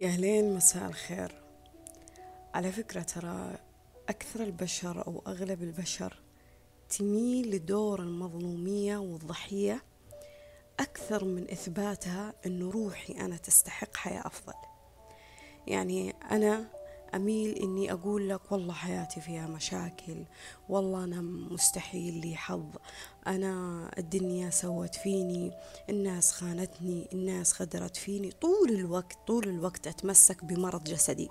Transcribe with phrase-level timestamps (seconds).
[0.00, 1.42] يا أهلين مساء الخير.
[2.54, 3.58] على فكرة ترى
[4.08, 6.18] أكثر البشر أو أغلب البشر
[6.98, 9.82] تميل لدور المظلومية والضحية
[10.80, 14.54] أكثر من إثباتها أنه روحي أنا تستحق حياة أفضل.
[15.66, 16.68] يعني أنا
[17.16, 20.24] أميل إني أقول لك والله حياتي فيها مشاكل
[20.68, 22.66] والله أنا مستحيل لي حظ.
[23.26, 25.52] أنا الدنيا سوت فيني
[25.90, 28.30] الناس خانتني الناس غدرت فيني.
[28.30, 31.28] طول الوقت طول الوقت أتمسك بمرض جسدي.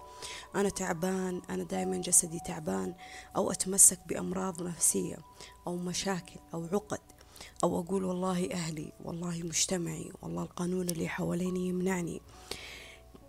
[0.55, 2.93] أنا تعبان أنا دائما جسدي تعبان
[3.36, 5.18] أو أتمسك بأمراض نفسية
[5.68, 6.99] أو مشاكل أو عقد
[7.63, 12.21] أو أقول والله أهلي والله مجتمعي والله القانون اللي حواليني يمنعني.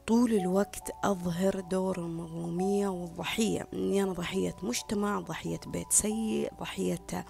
[0.06, 3.68] طول الوقت أظهر دور المظلومية والضحية.
[3.72, 7.26] إني أنا ضحية مجتمع ضحية بيت سيء ضحية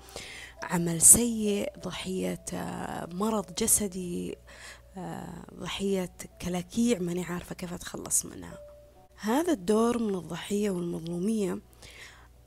[0.63, 2.45] عمل سيء ضحية
[3.13, 4.37] مرض جسدي
[5.55, 6.13] ضحية
[6.43, 6.99] كلاكيع.
[6.99, 8.59] ماني عارفة كيف أتخلص منها.
[9.21, 11.59] هذا الدور من الضحية والمظلومية.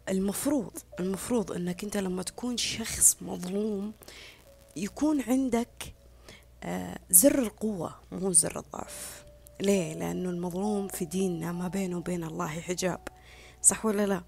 [0.10, 3.94] المفروض المفروض إنك أنت لما تكون شخص مظلوم
[4.76, 5.94] يكون عندك
[7.10, 9.19] زر القوة مو زر الضعف.
[9.62, 13.00] ليه؟ لأنه المظلوم في ديننا ما بينه وبين الله حجاب
[13.62, 14.24] صح ولا لا؟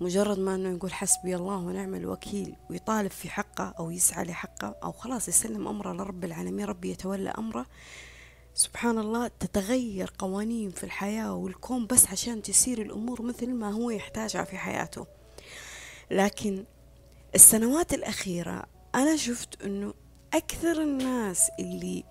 [0.00, 4.92] مجرد ما أنه يقول حسبي الله ونعم الوكيل ويطالب في حقه أو يسعى لحقه أو
[4.92, 7.66] خلاص يسلم أمره لرب العالمين ربي يتولى أمره
[8.54, 14.44] سبحان الله تتغير قوانين في الحياة والكون بس عشان تسير الأمور مثل ما هو يحتاجها
[14.44, 15.06] في حياته
[16.10, 16.64] لكن
[17.34, 19.94] السنوات الأخيرة أنا شفت أنه
[20.34, 22.04] أكثر الناس اللي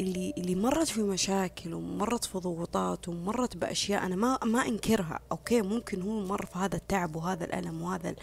[0.00, 5.20] اللي اللي مرت في مشاكل ومرت في ضغوطات ومرت بأشياء أنا ما ما أنكرها.
[5.32, 8.14] أوكي ممكن هو مر في هذا التعب وهذا الألم وهذا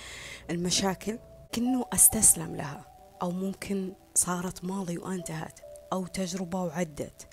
[0.50, 1.20] المشاكل
[1.52, 2.86] كأنه أستسلم لها.
[3.22, 5.60] أو ممكن صارت ماضي وانتهت
[5.94, 7.28] أو تجربة وعدت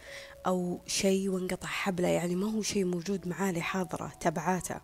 [0.46, 2.08] أو شيء وانقطع حبله.
[2.08, 4.80] يعني ما هو شيء موجود معاه لحاضره تبعاته.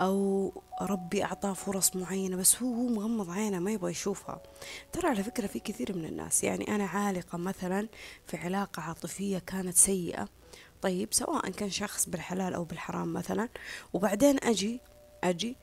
[0.00, 4.42] أو ربي أعطاه فرص معينة بس هو هو مغمض عينه ما يبغى يشوفها.
[4.92, 7.88] ترى على فكرة في كثير من الناس يعني أنا عالقة مثلا
[8.26, 10.28] في علاقة عاطفية كانت سيئة
[10.82, 13.48] طيب سواء كان شخص بالحلال أو بالحرام مثلا
[13.92, 14.80] وبعدين أجي
[15.24, 15.56] أجي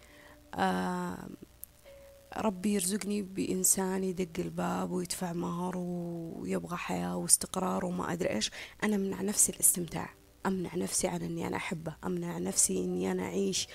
[2.38, 8.52] ربي يرزقني بإنسان يدق الباب ويدفع مهر ويبغى حياة واستقرار وما أدري إيش
[8.84, 10.10] أنا أمنع نفسي الاستمتاع
[10.46, 13.68] أمنع نفسي عن أني أنا أحبه أمنع نفسي أني أنا أعيش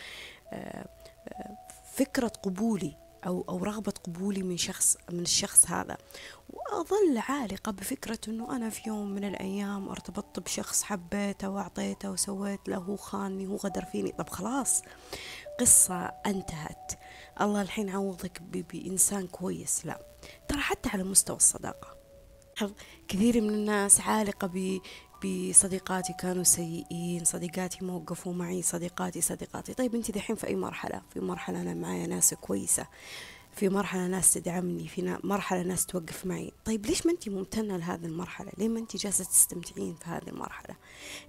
[1.92, 2.96] فكرة قبولي
[3.26, 5.96] أو أو رغبة قبولي من شخص من الشخص هذا.
[6.50, 12.96] وأظل عالقة بفكرة إنه أنا في يوم من الأيام أرتبطت بشخص حبيته وأعطيته وسويت له
[12.96, 14.12] خاني وغدر فيني.
[14.12, 14.82] طب خلاص
[15.60, 16.92] قصة انتهت.
[17.40, 19.86] الله الحين عوضك بإنسان كويس.
[19.86, 20.00] لا
[20.48, 21.96] ترى حتى على مستوى الصداقة.
[23.08, 24.80] كثير من الناس عالقة
[25.24, 29.74] بصديقاتي كانوا سيئين صديقاتي ما وقفوا معي صديقاتي صديقاتي.
[29.74, 32.86] طيب انت دحين في أي مرحلة؟ في مرحلة أنا معايا ناس كويسة
[33.56, 36.52] في مرحلة ناس تدعمني في مرحلة ناس توقف معي.
[36.64, 40.76] طيب ليش ما انت ممتنة لهذه المرحلة؟ ليه ما انت جالسة تستمتعين في هذه المرحلة؟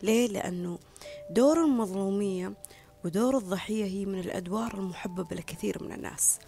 [0.04, 0.80] ليه؟ لأنه
[1.30, 2.54] دور المظلومية
[3.06, 6.40] ودور الضحية هي من الأدوار المحببة لكثير من الناس.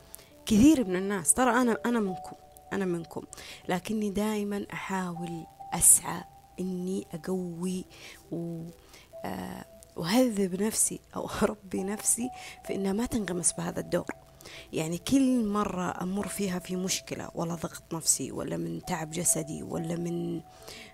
[0.45, 1.33] كثير من الناس.
[1.33, 2.35] ترى أنا أنا منكم.
[2.73, 3.23] أنا منكم.
[3.69, 6.23] لكني دائما أحاول أسعى
[6.59, 7.85] إني أقوي
[8.31, 8.63] و
[9.25, 9.65] آه،
[9.95, 12.29] وهذب نفسي أو أربي نفسي
[12.65, 14.05] في إنها ما تنغمس بهذا الدور.
[14.73, 19.95] يعني كل مرة أمر فيها في مشكلة ولا ضغط نفسي ولا من تعب جسدي ولا
[19.95, 20.41] من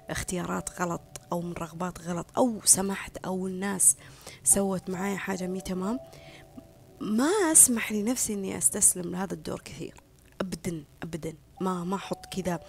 [0.10, 3.98] اختيارات غلط أو من رغبات غلط أو سمحت أو الناس
[4.44, 6.00] سوت معايا حاجة مي تمام
[7.02, 10.04] ما أسمح لنفسي إني أستسلم لهذا الدور كثير.
[10.42, 11.34] أبدا أبدا.
[11.62, 12.60] ما ما أحط كذا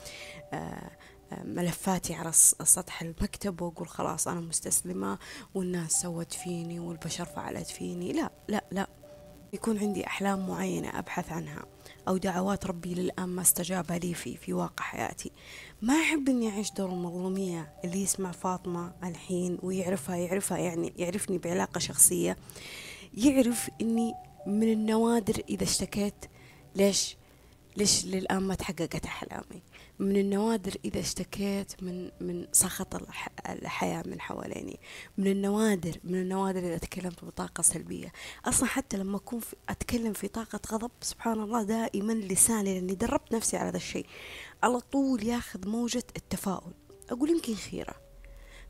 [0.52, 0.90] آه
[1.44, 5.18] ملفاتي على سطح المكتب وأقول خلاص أنا مستسلمة
[5.54, 8.12] والناس سوت فيني والبشر فعلت فيني.
[8.12, 8.86] لا لا لا.
[9.52, 11.64] يكون عندي أحلام معينة أبحث عنها
[12.08, 15.32] أو دعوات ربي للآن ما استجاب لي في في واقع حياتي.
[15.82, 21.78] ما أحب إني أعيش دور المظلومية اللي يسمع فاطمة الحين ويعرفها يعرفها يعني يعرفني بعلاقة
[21.78, 22.36] شخصية.
[23.14, 24.14] يعرف إني
[24.46, 26.24] من النوادر إذا اشتكيت
[26.74, 27.16] ليش
[27.76, 29.62] ليش للآن ما تحققت أحلامي.
[30.00, 32.94] من النوادر إذا اشتكيت من من سخط
[33.48, 34.80] الحياة من حواليني.
[35.18, 38.12] من النوادر من النوادر إذا تكلمت بطاقة سلبية.
[38.44, 43.34] أصلا حتى لما أكون في أتكلم في طاقة غضب سبحان الله دائما لساني لأني دربت
[43.34, 44.06] نفسي على هذا الشيء.
[44.62, 46.72] على طول ياخذ موجة التفاؤل.
[47.10, 47.94] أقول يمكن خيرة.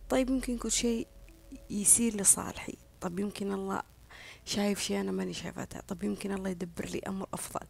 [0.08, 1.06] طيب يمكن كل شيء
[1.70, 2.76] يصير لصالحي.
[3.00, 3.82] طب يمكن الله
[4.44, 7.66] شايف شيء أنا ماني شايفتها طب يمكن الله يدبر لي أمر أفضل.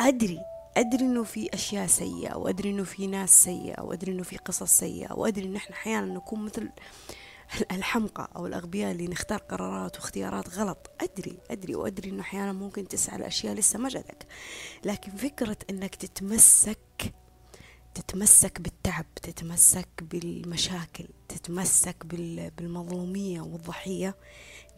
[0.00, 0.40] أدري
[0.76, 5.12] أدري إنه في أشياء سيئة وأدري إنه في ناس سيئة وأدري إنه في قصص سيئة
[5.12, 6.68] وأدري إن إحنا أحيانا نكون مثل
[7.72, 10.90] الحمقى أو الأغبياء اللي نختار قرارات واختيارات غلط.
[11.00, 14.26] أدري أدري وأدري إنه أحيانا ممكن تسعى لأشياء لسه ما جاتك.
[14.84, 16.78] لكن فكرة إنك تتمسك
[17.94, 22.06] تتمسك بالتعب تتمسك بالمشاكل تتمسك
[22.58, 24.16] بالمظلومية والضحية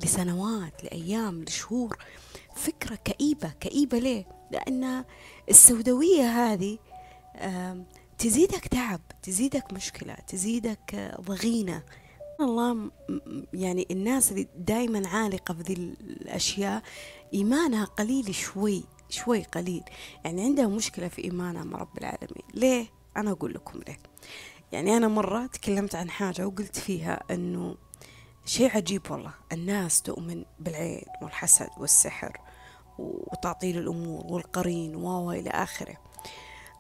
[0.05, 1.97] لسنوات لأيام لشهور
[2.57, 5.05] فكرة كئيبة كئيبة ليه؟ لأن
[5.51, 6.79] السوداوية هذه
[8.19, 11.83] تزيدك تعب تزيدك مشكلة تزيدك ضغينة
[12.41, 12.91] الله
[13.53, 16.83] يعني الناس اللي دائما عالقة في ذي الأشياء
[17.35, 19.83] إيمانها قليل شوي شوي قليل
[20.25, 22.87] يعني عندها مشكلة في إيمانها مع رب العالمين ليه؟
[23.17, 23.99] أنا أقول لكم ليه.
[24.73, 27.77] يعني أنا مرة تكلمت عن حاجة وقلت فيها أنه
[28.45, 29.35] شيء عجيب والله.
[29.53, 32.41] الناس تؤمن بالعين والحسد والسحر
[32.99, 35.97] وتعطيل الأمور والقرين و إلى آخره.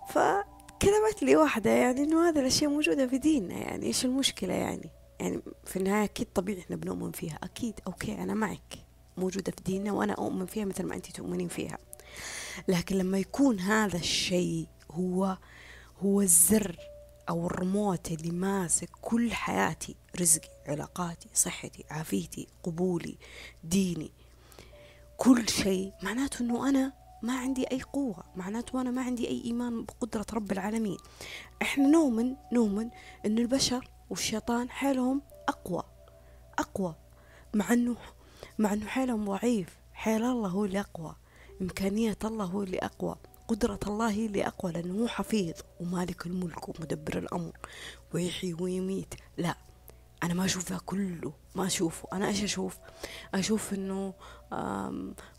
[0.09, 4.91] فكلمت لي واحدة يعني إنه هذه الأشياء موجودة في ديننا يعني إيش المشكلة يعني؟
[5.21, 7.39] يعني في النهاية أكيد طبيعي إحنا بنؤمن فيها.
[7.43, 8.75] أكيد أوكي أنا معك.
[9.17, 11.79] موجودة في ديننا وأنا أؤمن فيها مثل ما أنت تؤمنين فيها.
[12.69, 15.39] لكن لما يكون هذا الشيء هو
[16.05, 16.77] هو الزر
[17.29, 23.17] أو الرموت اللي ماسك كل حياتي رزقي علاقاتي صحتي عافيتي قبولي
[23.65, 24.11] ديني.
[25.17, 29.85] كل شيء معناته أنه أنا ما عندي أي قوة معناته أنا ما عندي أي إيمان
[29.85, 30.99] بقدرة رب العالمين.
[31.63, 32.91] إحنا نؤمن نؤمن
[33.27, 35.83] أن البشر والشيطان حيلهم أقوى
[36.59, 36.95] أقوى.
[37.55, 37.97] مع أنه
[38.59, 41.17] مع أنه حيلهم ضعيف حيل الله هو اللي أقوى
[41.63, 43.17] إمكانية الله هو اللي أقوى.
[43.49, 47.53] قدرة الله هي اللي أقوى لأنه هو حفيظ ومالك الملك ومدبر الأمر.
[48.15, 49.15] ويحيي ويميت.
[49.39, 49.57] لا
[50.23, 52.09] أنا ما أشوفها كله ما أشوفه.
[52.13, 52.79] أنا إيش أشوف؟
[53.35, 54.15] أشوف إنه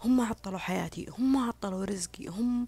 [0.04, 2.68] هم عطلوا حياتي هم عطلوا رزقي هم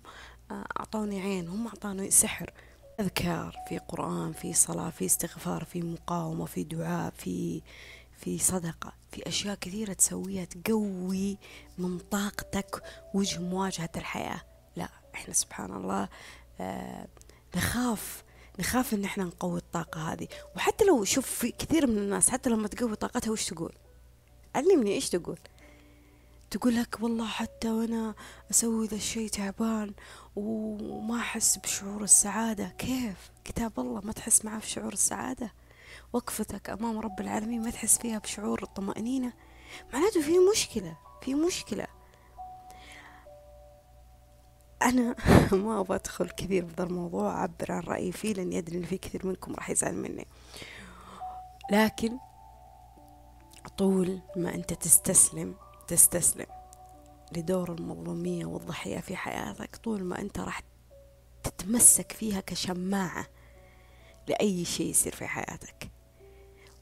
[0.52, 2.54] أعطوني عين هم أعطوني سحر.
[3.00, 7.62] أذكار في قرآن في صلاة في استغفار في مقاومة في دعاء في
[8.18, 11.38] في صدقة في أشياء كثيرة تسويها تقوي
[11.78, 12.84] من طاقتك
[13.14, 14.42] وجه مواجهة الحياة.
[15.20, 16.10] لا إحنا سبحان الله
[16.60, 17.08] آه
[17.56, 18.24] نخاف
[18.60, 20.28] نخاف إن إحنا نقوي الطاقة هذه.
[20.56, 23.74] وحتى لو شوف في كثير من الناس حتى لما تقوي طاقتها وش تقول؟
[24.56, 25.40] علمني إيش تقول؟
[26.52, 28.16] تقول لك والله حتى وأنا
[28.52, 29.94] أسوي ذا الشيء تعبان
[30.36, 32.76] وما أحس بشعور السعادة.
[32.78, 35.54] كيف؟ كتاب الله ما تحس معاه بشعور السعادة؟
[36.14, 39.34] وقفتك أمام رب العالمين ما تحس فيها بشعور الطمأنينة؟
[39.94, 41.88] معناته في مشكلة في مشكلة.
[44.82, 45.16] أنا
[45.66, 48.98] ما أبغى أدخل كثير في ذا الموضوع أعبر عن رأيي فيه لأني أدري إن في
[48.98, 50.28] كثير منكم راح يزعل مني.
[51.72, 52.18] لكن
[53.78, 55.56] طول ما أنت تستسلم
[55.88, 56.46] تستسلم
[57.32, 60.62] لدور المظلومية والضحية في حياتك طول ما أنت راح
[61.44, 63.28] تتمسك فيها كشماعة
[64.28, 65.92] لأي شيء يصير في حياتك.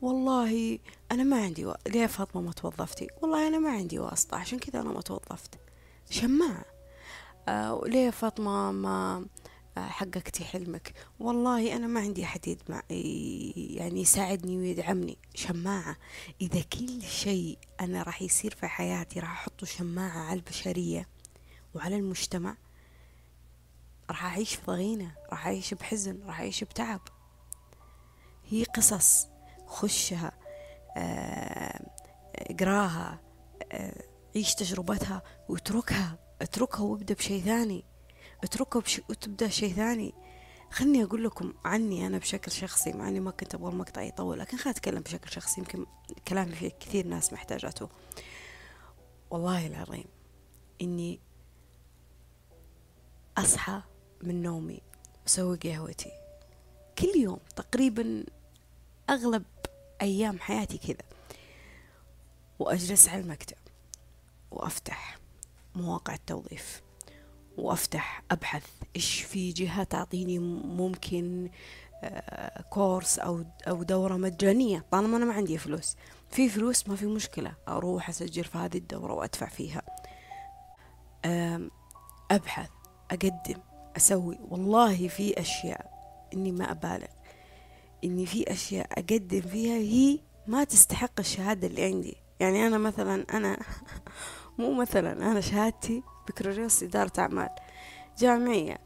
[0.01, 0.79] والله
[1.11, 1.75] أنا ما عندي و...
[1.87, 5.59] ليه فاطمة ما توظفتي؟ والله أنا ما عندي واسطة عشان كذا أنا ما توظفت.
[6.09, 6.76] شماعة.
[7.47, 9.25] آه ليه فاطمة ما
[9.77, 15.17] آه، حققتي حلمك؟ والله أنا ما عندي أحد مع يعني يساعدني ويدعمني.
[15.35, 15.97] شماعة
[16.41, 21.07] إذا كل شيء أنا راح يصير في حياتي راح أحطه شماعة على البشرية
[21.75, 22.57] وعلى المجتمع
[24.09, 27.01] راح أعيش في ضغينة راح أعيش بحزن راح أعيش بتعب.
[28.49, 29.27] هي قصص
[29.67, 30.31] خشها
[30.97, 31.89] آه،
[32.35, 33.19] اقراها
[34.35, 36.26] عيش تجربتها واتركها.
[36.41, 37.83] اتركها وابدأ بشيء ثاني.
[38.43, 39.01] اتركها بش...
[39.09, 40.13] وتبدأ شيء ثاني.
[40.71, 44.57] خلني أقول لكم عني أنا بشكل شخصي مع إني ما كنت أبغى المقطع يطول لكن
[44.57, 45.85] خليني أتكلم بشكل شخصي يمكن
[46.27, 47.89] كلامي فيه كثير ناس محتاجاته.
[49.29, 50.05] والله العظيم
[50.81, 51.19] إني
[53.37, 53.81] أصحى
[54.23, 54.81] من نومي
[55.27, 56.11] أسوي قهوتي.
[56.97, 58.25] كل يوم تقريبا
[59.09, 59.43] أغلب
[60.01, 61.07] أيام حياتي كذا.
[62.59, 63.57] وأجلس على المكتب
[64.51, 65.17] وأفتح
[65.77, 66.81] مواقع التوظيف.
[67.57, 68.65] وأفتح أبحث
[68.95, 71.49] إيش في جهة تعطيني ممكن
[72.03, 75.95] آه، كورس أو أو دورة مجانية طالما أنا ما عندي فلوس.
[76.29, 79.81] في فلوس ما في مشكلة أروح أسجل في هذه الدورة وأدفع فيها.
[82.31, 82.69] أبحث
[83.11, 83.61] أقدم
[83.97, 84.37] أسوي.
[84.49, 85.91] والله في أشياء
[86.33, 87.07] إني ما أبالغ.
[88.03, 92.15] إني في أشياء أقدم فيها هي ما تستحق الشهادة اللي عندي.
[92.39, 93.57] يعني أنا مثلا أنا
[94.57, 97.49] مو مثلا أنا شهادتي بكالوريوس إدارة أعمال
[98.17, 98.77] جامعية.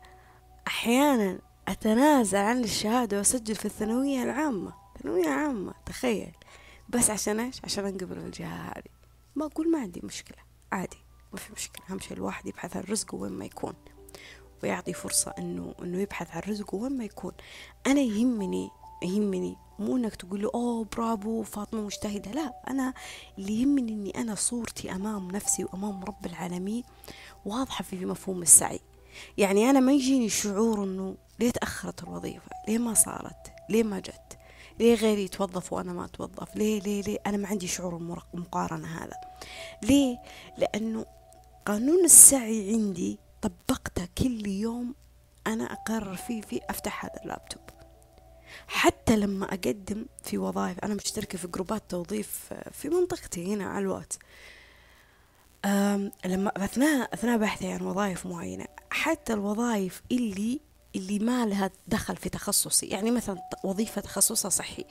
[0.68, 4.74] أحيانا أتنازل عن الشهادة وأسجل في الثانوية العامة.
[5.04, 6.32] ثانوية عامة تخيل.
[6.90, 8.92] بس عشان إيش؟ عشان أنقبل الجهة هذه.
[9.36, 10.38] ما أقول ما عندي مشكلة.
[10.72, 10.98] عادي
[11.32, 11.86] ما في مشكلة.
[11.90, 13.74] أهم شيء الواحد يبحث عن رزقه وين ما يكون.
[14.64, 17.32] ويعطي فرصة إنه إنه يبحث عن رزقه وين ما يكون.
[17.88, 18.70] أنا يهمني
[19.04, 22.32] يهمني مو إنك تقول له أوه برافو فاطمة مجتهدة.
[22.32, 22.94] لا أنا
[23.38, 26.84] اللي يهمني إني أنا صورتي أمام نفسي وأمام رب العالمين
[27.46, 28.80] واضحة في مفهوم السعي.
[29.38, 34.38] يعني أنا ما يجيني شعور إنه ليه تأخرت الوظيفة؟ ليه ما صارت؟ ليه ما جت؟
[34.80, 39.18] ليه غيري يتوظف وأنا ما أتوظف؟ ليه ليه ليه؟ أنا ما عندي شعور المقارنة هذا.
[39.84, 40.18] ليه؟
[40.58, 41.06] لأنه
[41.66, 44.96] قانون السعي عندي طبقته كل يوم
[45.48, 47.62] أنا أقرر فيه في أفتح هذا اللابتوب.
[48.68, 54.20] حتى لما أقدم في وظائف أنا مشتركة في جروبات توظيف في منطقتي هنا على الواتس
[56.26, 60.60] لما أثناء أثناء بحثي عن وظائف معينة حتى الوظائف اللي
[60.96, 64.86] اللي ما لها دخل في تخصصي يعني مثلا وظيفة تخصصها صحي.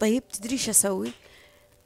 [0.00, 1.12] طيب تدري إيش أسوي؟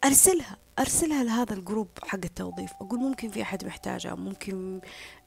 [0.07, 2.71] أرسلها أرسلها لهذا الجروب حق التوظيف.
[2.81, 4.81] أقول ممكن في أحد محتاجها ممكن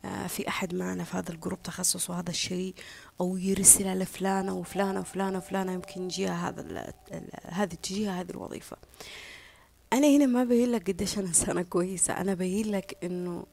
[0.06, 2.74] آه، في أحد معنا في هذا الجروب تخصص وهذا الشيء
[3.22, 6.94] أو يرسلها لفلانة وفلانة وفلانة وفلانة يمكن يجيها هذا
[7.46, 8.78] هذه تجيها هذه الوظيفة.
[9.94, 12.14] أنا هنا ما بين لك قديش أنا إنسانة كويسة.
[12.14, 13.46] أنا بين لك إنه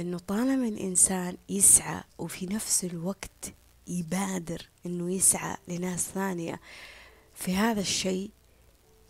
[0.00, 3.54] إنه طالما الإنسان يسعى وفي نفس الوقت
[3.86, 6.60] يبادر إنه يسعى لناس ثانية
[7.34, 8.30] في هذا الشيء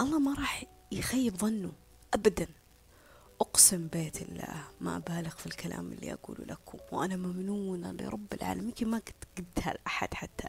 [0.00, 1.72] الله ما راح يخيب ظنه.
[2.14, 2.46] ابدا.
[3.40, 6.78] أقسم بيت الله ما ابالغ في الكلام اللي أقوله لكم.
[6.92, 8.68] وأنا ممنونة لرب العالمين.
[8.68, 10.48] يمكن ما قد قلتها لاحد حتى.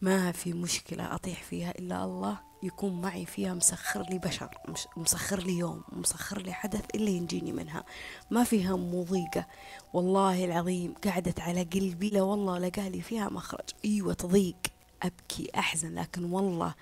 [0.00, 4.58] ما في مشكلة أطيح فيها إلا الله يكون معي فيها مسخر لي بشر.
[4.96, 5.82] مسخر لي يوم.
[5.92, 7.84] مسخر لي حدث إلا ينجيني منها.
[8.30, 9.46] ما فيها مضيقة.
[9.92, 13.68] والله العظيم قعدت على قلبي لا والله لقالي فيها مخرج.
[13.84, 14.56] أيوة تضيق.
[15.02, 16.74] أبكي أحزن لكن والله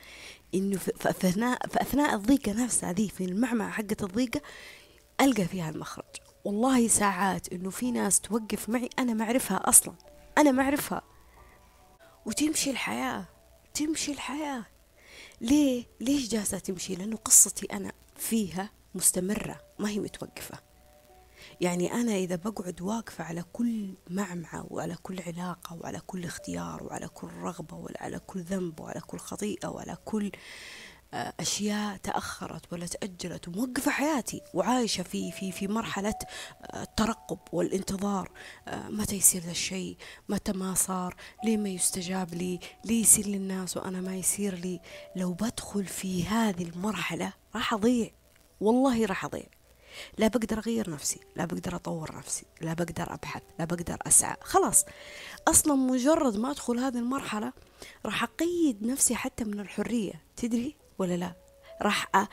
[0.54, 4.40] إنه في أثناء في أثناء الضيقة نفسها ذي في المعمعة حقة الضيقة
[5.20, 6.04] ألقى فيها المخرج.
[6.44, 9.94] والله ساعات إنه في ناس توقف معي أنا ما أعرفها أصلا.
[10.38, 11.02] أنا ما أعرفها.
[12.26, 13.24] وتمشي الحياة
[13.74, 14.64] تمشي الحياة.
[15.40, 20.58] ليه؟ ليش جالسة تمشي؟ لأنه قصتي أنا فيها مستمرة ما هي متوقفة.
[21.60, 27.08] يعني أنا إذا بقعد واقفة على كل معمعة وعلى كل علاقة وعلى كل اختيار وعلى
[27.08, 30.32] كل رغبة وعلى كل ذنب وعلى كل خطيئة وعلى كل
[31.14, 36.14] أشياء تأخرت ولا تأجلت وموقفة حياتي وعايشة في في في مرحلة
[36.62, 38.30] آه، الترقب والانتظار
[38.68, 39.96] آه، متى يصير ذا الشيء؟
[40.28, 44.80] متى ما صار؟ ليه ما يستجاب لي؟ ليه يصير للناس وأنا ما يصير لي؟
[45.16, 48.10] لو بدخل في هذه المرحلة راح أضيع
[48.60, 49.55] والله راح أضيع.
[50.18, 54.36] لا بقدر أغير نفسي لا بقدر أطور نفسي لا بقدر أبحث لا بقدر أسعى.
[54.40, 54.84] خلاص
[55.48, 57.52] أصلا مجرد ما أدخل هذه المرحلة
[58.06, 60.22] راح أقيد نفسي حتى من الحرية.
[60.36, 61.34] تدري ولا لا؟
[61.82, 62.26] راح أ...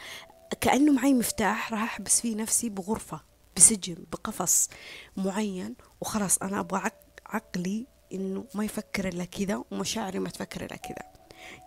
[0.61, 3.21] كأنه معي مفتاح راح أحبس فيه نفسي بغرفة
[3.57, 4.69] بسجن بقفص
[5.17, 6.91] معين وخلاص أنا أبغى
[7.25, 11.12] عقلي إنه ما يفكر إلا كذا ومشاعري ما تفكر إلا كذا.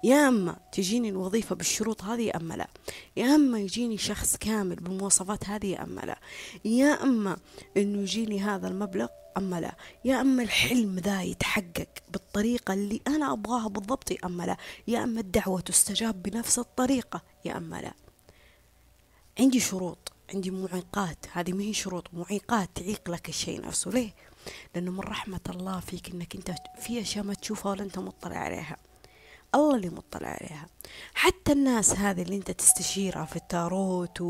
[0.05, 2.69] يا أما تجيني الوظيفة بالشروط هذه يا أما لا
[3.17, 6.19] يا أما يجيني شخص كامل بالمواصفات هذه يا أما لا
[6.65, 7.37] يا أما
[7.77, 13.69] إنه يجيني هذا المبلغ أما لا يا أما الحلم ذا يتحقق بالطريقة اللي أنا أبغاها
[13.69, 14.57] بالضبط يا أما لا
[14.89, 17.93] يا أما الدعوة تستجاب بنفس الطريقة يا أما لا
[19.39, 24.15] عندي شروط عندي معيقات هذه ما هي شروط معيقات تعيق لك الشيء نفسه ليه
[24.75, 28.77] لأنه من رحمة الله فيك أنك أنت في أشياء ما تشوفها ولا أنت مطلع عليها
[29.55, 30.67] الله اللي مطلع عليها.
[31.15, 34.21] حتى الناس هذه اللي انت تستشيرها في التاروت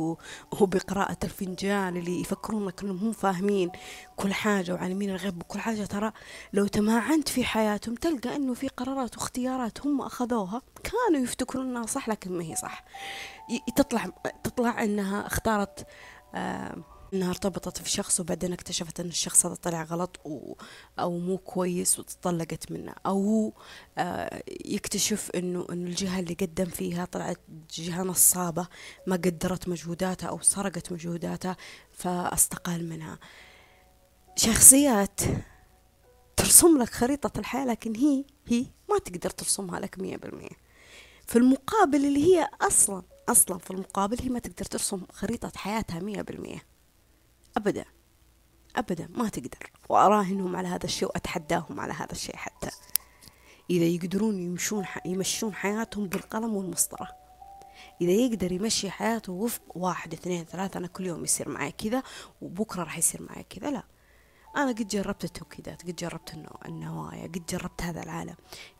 [0.52, 3.70] وبقراءة الفنجان اللي يفكرونك انهم هم فاهمين
[4.16, 6.12] كل حاجة وعالمين الغيب وكل حاجة ترى
[6.52, 12.08] لو تماعنت في حياتهم تلقى إنه في قرارات واختيارات هم أخذوها كانوا يفتكرون إنها صح
[12.08, 12.84] لكن ما هي صح.
[13.76, 14.06] تطلع
[14.44, 15.86] تطلع إنها اختارت
[16.34, 16.76] آه
[17.14, 20.54] إنها ارتبطت في شخص وبعدين اكتشفت إن الشخص هذا طلع غلط و...
[20.98, 22.94] أو مو كويس وتطلقت منه.
[23.06, 23.52] أو
[23.98, 27.40] آه يكتشف إنه إنه الجهة اللي قدم فيها طلعت
[27.74, 28.68] جهة نصابة
[29.06, 31.56] ما قدرت مجهوداتها أو سرقت مجهوداتها
[31.92, 33.18] فاستقال منها.
[34.36, 35.20] شخصيات
[36.36, 40.66] ترسم لك خريطة الحياة لكن هي هي ما تقدر ترسمها لك مية بالمية.
[41.26, 46.22] في المقابل اللي هي أصلا أصلا في المقابل هي ما تقدر ترسم خريطة حياتها مية
[46.22, 46.75] بالمية.
[47.56, 47.84] أبدا.
[48.76, 49.08] أبدا.
[49.14, 49.70] ما تقدر.
[49.88, 52.70] وأراهنهم على هذا الشيء وأتحداهم على هذا الشيء حتى.
[53.70, 57.08] إذا يقدرون يمشون يمشون حياتهم بالقلم والمسطرة.
[58.00, 62.02] إذا يقدر يمشي حياته وفق واحد اثنين ثلاثة أنا كل يوم يصير معي كذا
[62.42, 63.70] وبكرة راح يصير معي كذا.
[63.70, 63.82] لا.
[64.56, 66.34] أنا قد جربت التوكيدات قد جربت
[66.66, 68.36] النوايا قد جربت هذا العالم.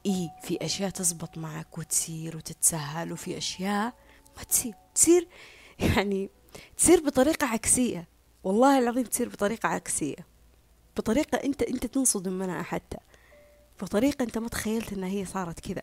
[0.06, 3.95] إيه في أشياء تزبط معك وتصير وتتسهل وفي أشياء
[4.37, 4.75] ما تصير.
[4.95, 5.28] تصير
[5.78, 6.30] يعني
[6.76, 8.15] تصير بطريقة عكسية.
[8.46, 10.26] والله العظيم تصير بطريقة عكسية.
[10.96, 12.96] بطريقة أنت أنت تنصدم منها حتى.
[13.82, 15.82] بطريقة أنت ما تخيلت أنها هي صارت كذا.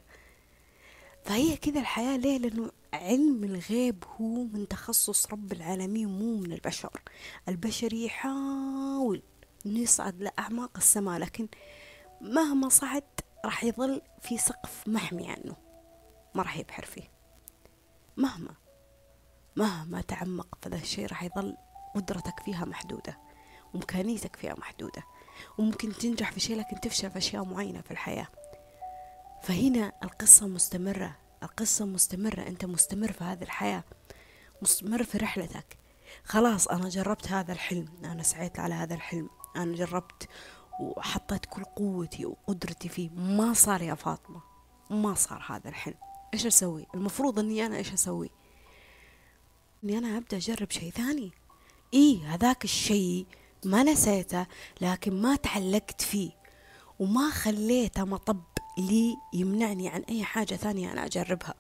[1.24, 7.02] فهي كذا الحياة ليه؟ لأنه علم الغيب هو من تخصص رب العالمين مو من البشر.
[7.48, 9.22] البشر يحاول
[9.66, 11.48] يصعد لأعماق السماء لكن
[12.22, 13.04] مهما صعد
[13.46, 15.56] راح يظل في سقف محمي عنه.
[16.36, 17.10] ما راح يبحر فيه.
[18.18, 18.54] مهما
[19.56, 21.58] مهما تعمق فذا الشيء راح يظل
[21.96, 23.18] قدرتك فيها محدودة
[23.74, 25.04] وإمكانيتك فيها محدودة
[25.58, 28.28] وممكن تنجح في شيء لكن تفشل في أشياء معينة في الحياة.
[29.44, 33.84] فهنا القصة مستمرة القصة مستمرة أنت مستمر في هذه الحياة
[34.62, 35.78] مستمر في رحلتك.
[36.24, 40.30] خلاص أنا جربت هذا الحلم أنا سعيت على هذا الحلم أنا جربت
[40.80, 44.42] وحطيت كل قوتي وقدرتي فيه ما صار يا فاطمة
[44.90, 45.98] ما صار هذا الحلم.
[46.34, 48.30] إيش أسوي؟ المفروض أني أنا إيش أسوي؟
[49.84, 51.32] أني أنا أبدأ أجرب شيء ثاني.
[51.94, 53.26] إيه هذاك الشيء
[53.66, 54.46] ما نسيته
[54.82, 56.32] لكن ما تعلقت فيه
[57.00, 58.44] وما خليته مطب
[58.78, 61.54] لي يمنعني عن أي حاجة ثانية أنا أجربها.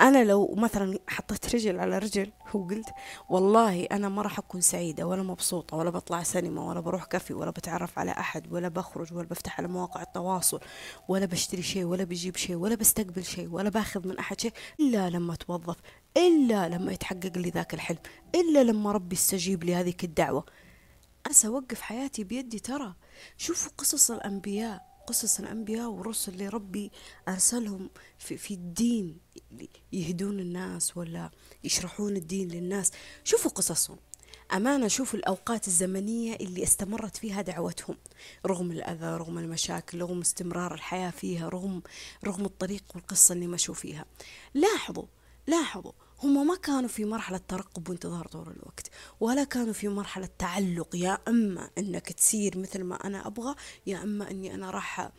[0.00, 2.88] أنا لو مثلا حطيت رجل على رجل وقلت
[3.28, 7.50] والله أنا ما راح أكون سعيدة ولا مبسوطة ولا بطلع سينما ولا بروح كافي ولا
[7.50, 10.60] بتعرف على أحد ولا بخرج ولا بفتح على مواقع التواصل
[11.08, 15.10] ولا بشتري شيء ولا بجيب شيء ولا بستقبل شيء ولا باخذ من أحد شيء إلا
[15.10, 15.76] لما أتوظف
[16.16, 17.98] إلا لما يتحقق لي ذاك الحلم
[18.34, 20.46] إلا لما ربي يستجيب لي هذيك الدعوة.
[21.26, 22.94] أنا سأوقف حياتي بيدي ترى.
[23.36, 24.95] شوفوا قصص الأنبياء.
[25.06, 26.92] قصص الأنبياء والرسل اللي ربي
[27.28, 29.18] أرسلهم في, في الدين
[29.92, 31.30] يهدون الناس ولا
[31.64, 32.92] يشرحون الدين للناس.
[33.24, 33.98] شوفوا قصصهم.
[34.52, 37.96] أمانة شوفوا الأوقات الزمنية اللي استمرت فيها دعوتهم.
[38.46, 41.82] رغم الأذى رغم المشاكل رغم استمرار الحياة فيها رغم
[42.24, 44.04] رغم الطريق والقصة اللي مشوا فيها.
[44.54, 45.06] لاحظوا
[45.46, 45.92] لاحظوا
[46.22, 50.96] هم ما كانوا في مرحلة ترقب وانتظار طول الوقت ولا كانوا في مرحلة تعلق.
[50.96, 53.54] يا أما أنك تسير مثل ما أنا أبغى
[53.86, 55.10] يا أما أني أنا راح آه،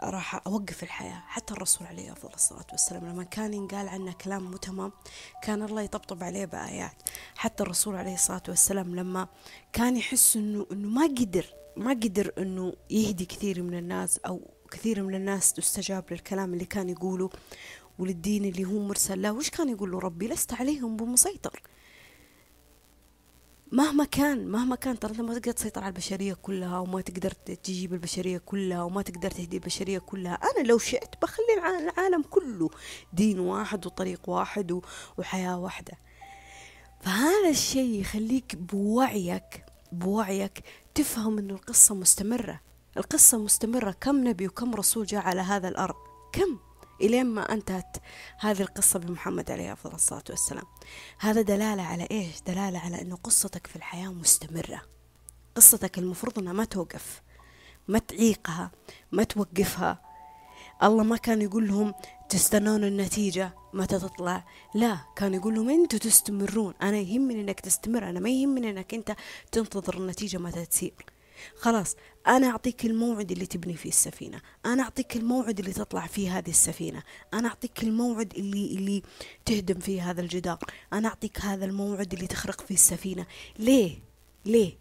[0.00, 1.22] راح أوقف الحياة.
[1.26, 4.92] حتى الرسول عليه أفضل الصلاة والسلام لما كان ينقال عنه كلام مو تمام
[5.42, 7.02] كان الله يطبطب عليه بآيات.
[7.36, 9.28] حتى الرسول عليه الصلاة والسلام لما
[9.72, 11.46] كان يحس أنه, إنه ما قدر
[11.76, 16.88] ما قدر أنه يهدي كثير من الناس أو كثير من الناس تستجاب للكلام اللي كان
[16.88, 17.30] يقوله.
[17.98, 21.62] وللدين اللي هو مرسل له وش كان يقول له؟ ربي لست عليهم بمسيطر.
[23.72, 27.92] مهما كان مهما كان ترى أنت ما تقدر تسيطر على البشرية كلها وما تقدر تجيب
[27.92, 30.34] البشريه كلها وما تقدر تهدي البشرية كلها.
[30.34, 32.70] أنا لو شئت بخلي العالم كله
[33.12, 34.80] دين واحد وطريق واحد
[35.18, 35.92] وحياة واحدة.
[37.00, 42.60] فهذا الشيء يخليك بوعيك بوعيك تفهم إنه القصة مستمرة.
[42.96, 43.90] القصة مستمرة.
[44.00, 45.96] كم نبي وكم رسول جاء على هذا الأرض؟
[46.32, 46.67] كم؟
[47.00, 47.96] إلين ما أنتهت
[48.38, 50.64] هذه القصة بمحمد عليه أفضل الصلاة والسلام.
[51.18, 54.82] هذا دلالة على إيش؟ دلالة على أنه قصتك في الحياة مستمرة.
[55.54, 57.22] قصتك المفروض أنها ما توقف
[57.88, 58.70] ما تعيقها
[59.12, 60.02] ما توقفها.
[60.82, 61.94] الله ما كان يقول لهم
[62.28, 64.44] تستنون النتيجة متى تطلع.
[64.74, 66.74] لا كان يقول لهم أنتوا تستمرون.
[66.82, 69.16] أنا يهمني إنك تستمر أنا ما يهمني إنك أنت
[69.52, 71.17] تنتظر النتيجة متى تصير
[71.56, 71.96] خلاص
[72.26, 77.02] أنا أعطيك الموعد اللي تبني فيه السفينة أنا أعطيك الموعد اللي تطلع فيه هذه السفينة
[77.34, 79.02] أنا أعطيك الموعد اللي اللي
[79.44, 80.58] تهدم فيه هذا الجدار
[80.92, 83.26] أنا أعطيك هذا الموعد اللي تخرق فيه السفينة.
[83.58, 83.98] ليه؟
[84.44, 84.72] ليه؟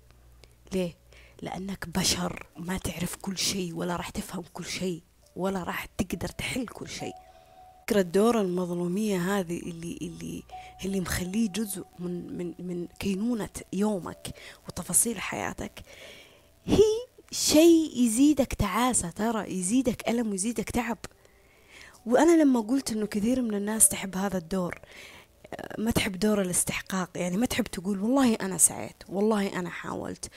[0.73, 0.93] ليه؟
[1.41, 5.01] لأنك بشر ما تعرف كل شيء ولا راح تفهم كل شيء
[5.35, 7.13] ولا راح تقدر تحل كل شيء.
[7.87, 10.43] فكرة دور المظلومية هذه اللي اللي
[10.85, 14.27] اللي مخليه جزء من من من كينونة يومك
[14.67, 15.71] وتفاصيل حياتك
[16.67, 20.97] هي شيء يزيدك تعاسة ترى يزيدك ألم ويزيدك تعب.
[22.05, 24.79] وأنا لما قلت إنه كثير من الناس تحب هذا الدور
[25.77, 30.31] ما تحب دور الاستحقاق يعني ما تحب تقول والله أنا سعيت والله أنا حاولت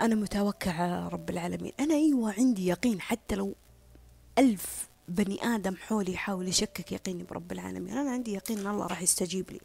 [0.00, 1.72] أنا متوكل على رب العالمين.
[1.80, 3.54] أنا أيوة عندي يقين حتى لو
[4.38, 7.98] ألف بني آدم حولي يحاول يشكك يقيني برب العالمين.
[7.98, 9.60] أنا عندي يقين أن الله راح يستجيب لي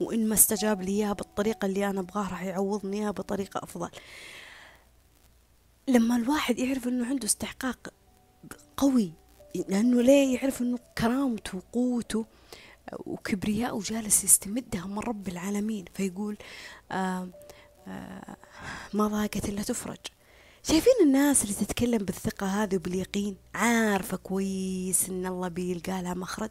[0.00, 3.90] وإن ما استجاب لي إياها بالطريقة اللي أنا أبغاه راح يعوضني إياها بطريقة أفضل.
[5.88, 7.92] لما الواحد يعرف إنه عنده استحقاق
[8.76, 9.12] قوي
[9.68, 12.26] لأنه ليه يعرف إنه كرامته وقوته
[12.98, 16.36] وكبرياءه جالس يستمدها من رب العالمين فيقول
[16.92, 17.30] آآ
[17.86, 18.36] آآ
[18.94, 19.98] ما ضاقت إلا تفرج.
[20.62, 26.50] شايفين الناس اللي تتكلم بالثقة هذه وباليقين؟ عارفة كويس إن الله بيلقى لها مخرج.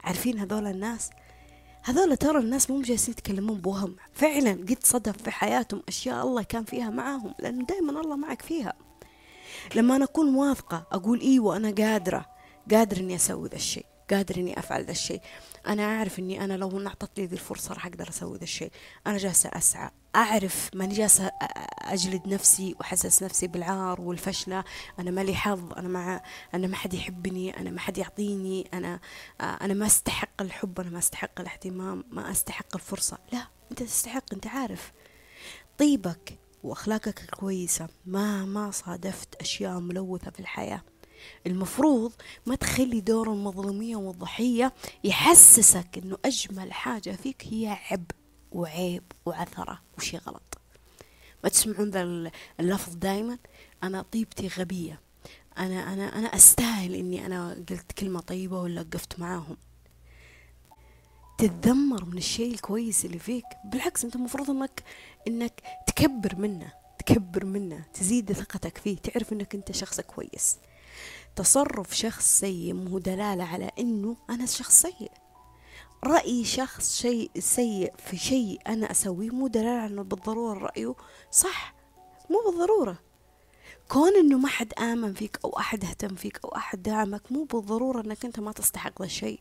[0.00, 1.10] عارفين هذول الناس؟
[1.86, 6.64] هذول ترى الناس مو جالسين يتكلمون بوهم فعلا قد صدف في حياتهم أشياء الله كان
[6.64, 8.72] فيها معاهم لأنه دائما الله معك فيها.
[9.74, 12.26] لما أنا أكون واثقة أقول إيوة أنا قادرة
[12.70, 13.86] قادر إني أسوي ذا الشيء.
[14.10, 15.20] قادر إني أفعل ذا الشيء.
[15.66, 18.70] أنا أعرف إني أنا لو انعطت لي ذي الفرصة راح أقدر أسوي ذا الشيء.
[19.06, 19.90] أنا جالسة أسعى.
[20.16, 21.30] أعرف ماني جالسة
[21.78, 24.64] أجلد نفسي وأحسس نفسي بالعار والفشلة.
[24.98, 25.72] أنا مالي حظ.
[25.72, 26.22] أنا مع
[26.54, 27.60] أنا ما حد يحبني.
[27.60, 28.68] أنا ما حد يعطيني.
[28.74, 29.00] أنا
[29.40, 30.80] أنا ما أستحق الحب.
[30.80, 32.04] أنا ما أستحق الاهتمام.
[32.10, 33.18] ما أستحق الفرصة.
[33.32, 34.34] لا أنت تستحق.
[34.34, 34.92] أنت عارف.
[35.78, 40.82] طيبك وأخلاقك الكويسة ما ما صادفت أشياء ملوثة في الحياة.
[41.46, 42.12] المفروض
[42.46, 44.72] ما تخلي دور المظلومية والضحية
[45.04, 48.04] يحسسك إنه أجمل حاجة فيك هي عب
[48.52, 50.58] وعيب وعثرة وشي غلط.
[51.44, 53.38] ما تسمعون ذا اللفظ دايما؟
[53.82, 55.00] أنا طيبتي غبية.
[55.58, 59.56] أنا أنا أنا أستاهل إني أنا قلت كلمة طيبة ولا وقفت معاهم.
[61.38, 63.44] تتذمر من الشيء الكويس اللي فيك.
[63.64, 64.82] بالعكس أنت المفروض انك
[65.28, 70.56] إنك تكبر منه تكبر منه تزيد ثقتك فيه تعرف إنك أنت شخص كويس.
[71.36, 75.10] تصرف شخص سيء مو دلالة على إنه أنا شخص سيء.
[76.04, 80.94] رأي شخص شيء سيء في شيء أنا أسويه مو دلالة على إنه بالضرورة رأيه.
[81.30, 81.74] صح
[82.30, 82.98] مو بالضرورة.
[83.88, 88.00] كون إنه ما حد آمن فيك أو أحد اهتم فيك أو أحد دعمك مو بالضرورة
[88.00, 89.40] إنك أنت ما تستحق ذا الشيء.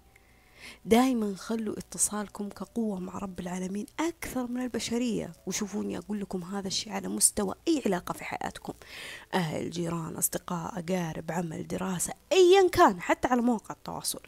[0.86, 5.34] دائما خلوا اتصالكم كقوة مع رب العالمين أكثر من البشرية.
[5.47, 8.73] وشوفوني أقول لكم هذا الشيء على مستوى أي علاقة في حياتكم.
[9.34, 14.21] أهل جيران أصدقاء أقارب عمل دراسة أيا كان حتى على مواقع التواصل.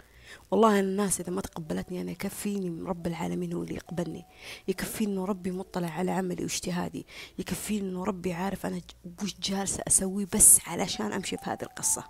[0.52, 4.26] والله الناس إذا ما تقبلتني أنا يكفيني من رب العالمين هو اللي يقبلني.
[4.68, 7.06] يكفيني إنه ربي مطلع على عملي واجتهادي.
[7.40, 8.82] يكفيني إنه ربي عارف أنا
[9.24, 12.04] وش جالسة أسويه بس علشان أمشي في هذه القصة.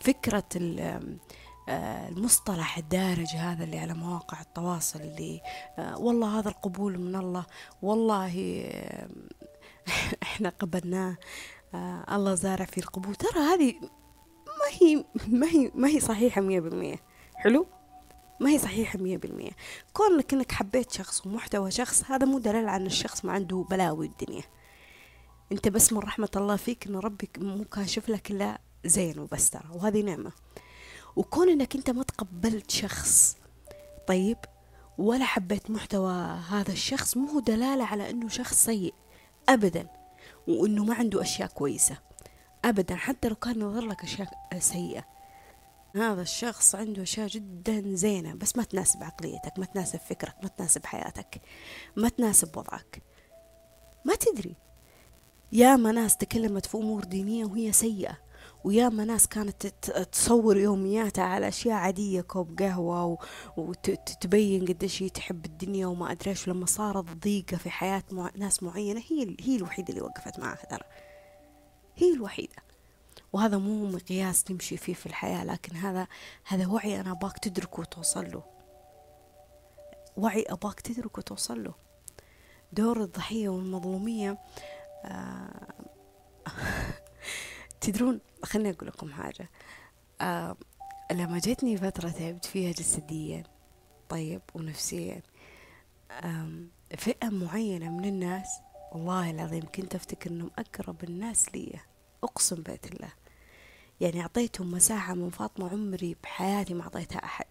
[0.00, 0.48] فكرة
[1.68, 5.40] المصطلح الدارج هذا اللي على مواقع التواصل اللي
[5.78, 7.46] آه، والله هذا القبول من الله.
[7.82, 9.08] والله آه،
[10.22, 11.16] إحنا قبلناه
[12.12, 13.14] الله زارع في القبول.
[13.14, 13.74] ترى هذه
[14.46, 16.96] ما هي ما هي ما هي صحيحة مية بالمية.
[17.34, 17.66] حلو؟
[18.40, 19.50] ما هي صحيحة مية بالمية.
[19.92, 24.06] كونك انك حبيت شخص ومحتوى شخص هذا مو دليل على إن الشخص ما عنده بلاوي
[24.06, 24.42] الدنيا.
[25.52, 29.64] أنت بس من رحمة الله فيك إن ربك مو كاشف لك إلا زين وبس ترى
[29.74, 30.32] وهذه نعمة.
[31.18, 33.36] وكون إنك أنت ما تقبلت شخص.
[34.06, 34.36] طيب
[34.98, 36.12] ولا حبيت محتوى
[36.50, 38.94] هذا الشخص مو هو دلالة على إنه شخص سيء.
[39.48, 39.88] ابدا.
[40.48, 41.98] وإنه ما عنده أشياء كويسة.
[42.64, 42.96] ابدا.
[42.96, 44.28] حتى لو كان يظهر لك أشياء
[44.58, 45.04] سيئة.
[45.96, 48.34] هذا الشخص عنده أشياء جدا زينة.
[48.34, 51.40] بس ما تناسب عقليتك ما تناسب فكرك ما تناسب حياتك
[51.96, 53.02] ما تناسب وضعك.
[54.04, 54.56] ما تدري.
[55.52, 58.27] ياما ناس تكلمت في أمور دينية وهي سيئة.
[58.64, 59.66] وياما ناس كانت
[60.12, 63.18] تصور يومياتها على أشياء عادية كوب قهوة
[63.56, 66.48] وتبين قديش هي تحب الدنيا وما أدري إيش.
[66.48, 70.84] ولما صارت ضيقة في حياة مع ناس معينة هي هي الوحيدة اللي وقفت معها ترى.
[71.96, 72.56] هي الوحيدة.
[73.32, 76.06] وهذا مو مقياس تمشي فيه في الحياة لكن هذا
[76.44, 78.42] هذا وعي أنا أباك تدركه وتوصل له.
[80.16, 81.74] وعي أباك تدرك وتوصل له.
[82.72, 84.38] دور الضحية والمظلومية
[85.04, 85.74] آه
[87.80, 89.50] تدرون خليني أقول لكم حاجة.
[90.20, 90.56] آه
[91.12, 93.42] لما جتني فترة تعبت فيها جسديا
[94.08, 95.22] طيب ونفسيا
[96.98, 98.48] فئة معينة من الناس
[98.92, 101.80] والله العظيم كنت أفتكر أنهم أقرب الناس لي
[102.24, 103.12] أقسم بيت الله.
[104.00, 107.46] يعني أعطيتهم مساحة من فاطمة عمري بحياتي ما أعطيتها أحد.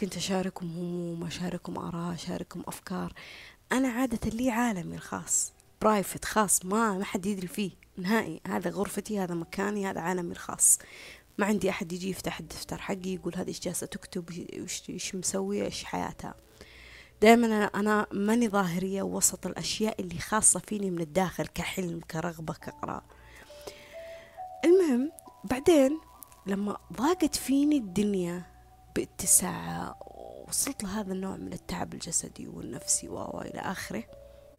[0.00, 3.12] كنت أشاركهم هموم أشاركهم آراء أشاركهم أفكار.
[3.72, 5.52] أنا عادة لي عالمي الخاص.
[5.84, 8.40] برايفت خاص ما ما حد يدري فيه نهائي.
[8.46, 10.78] هذا غرفتي هذا مكاني هذا عالمي الخاص.
[11.38, 14.30] ما عندي أحد يجي يفتح الدفتر حقي يقول هذه إيش جالسة تكتب؟
[14.88, 16.34] إيش مسوية؟ إيش حياتها؟
[17.22, 23.02] دائما أنا, ماني ظاهرية وسط الأشياء اللي خاصة فيني من الداخل كحلم كرغبة كقراء
[24.64, 25.12] المهم
[25.44, 26.00] بعدين
[26.46, 28.42] لما ضاقت فيني الدنيا
[28.96, 29.96] باتساع
[30.48, 34.04] وصلت لهذا النوع من التعب الجسدي والنفسي وإلى آخره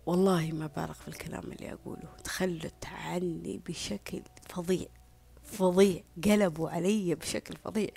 [0.05, 2.09] والله ما بالغ في الكلام اللي أقوله.
[2.23, 4.87] تخلت عني بشكل فظيع
[5.43, 6.03] فظيع.
[6.25, 7.89] قلبوا علي بشكل فظيع.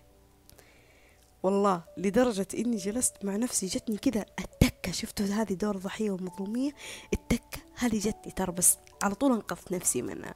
[1.42, 6.72] والله لدرجة إني جلست مع نفسي جتني كذا التكة شفتوا هذه دور ضحية ومظلومية؟
[7.12, 10.34] التكة هذه جتني ترى بس على طول أنقذت نفسي منها.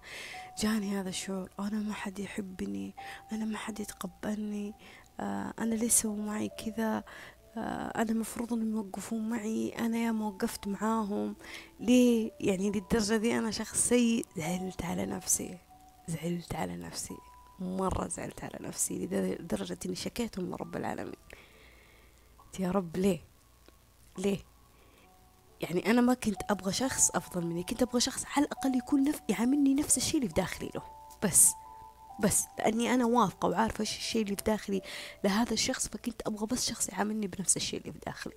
[0.59, 2.95] جاني هذا الشعور أنا ما حد يحبني
[3.33, 4.75] أنا ما حد يتقبلني
[5.21, 7.05] آه أنا ليش سووا معي كذا.
[7.57, 9.69] أنا مفروض إنهم يوقفون معي.
[9.79, 11.37] أنا يا ما وقفت معاهم.
[11.81, 14.27] ليه؟ يعني للدرجة دي أنا شخص سيء.
[14.37, 15.59] زعلت على نفسي.
[16.09, 17.17] زعلت على نفسي.
[17.61, 21.15] مرة زعلت على نفسي لدرجة إني شكيتهم من رب العالمين.
[22.61, 23.21] يا رب ليه؟
[24.19, 24.39] ليه؟
[25.61, 27.63] يعني أنا ما كنت أبغى شخص أفضل مني.
[27.63, 29.21] كنت أبغى شخص على الأقل يكون نف...
[29.29, 30.83] يعاملني نفس الشيء اللي في داخلي له.
[31.23, 31.53] بس.
[32.23, 34.83] بس لأني أنا واثقة وعارفة إيش الشيء اللي في داخلي
[35.25, 38.35] لهذا الشخص فكنت أبغى بس شخص يعاملني بنفس الشيء اللي في داخلي.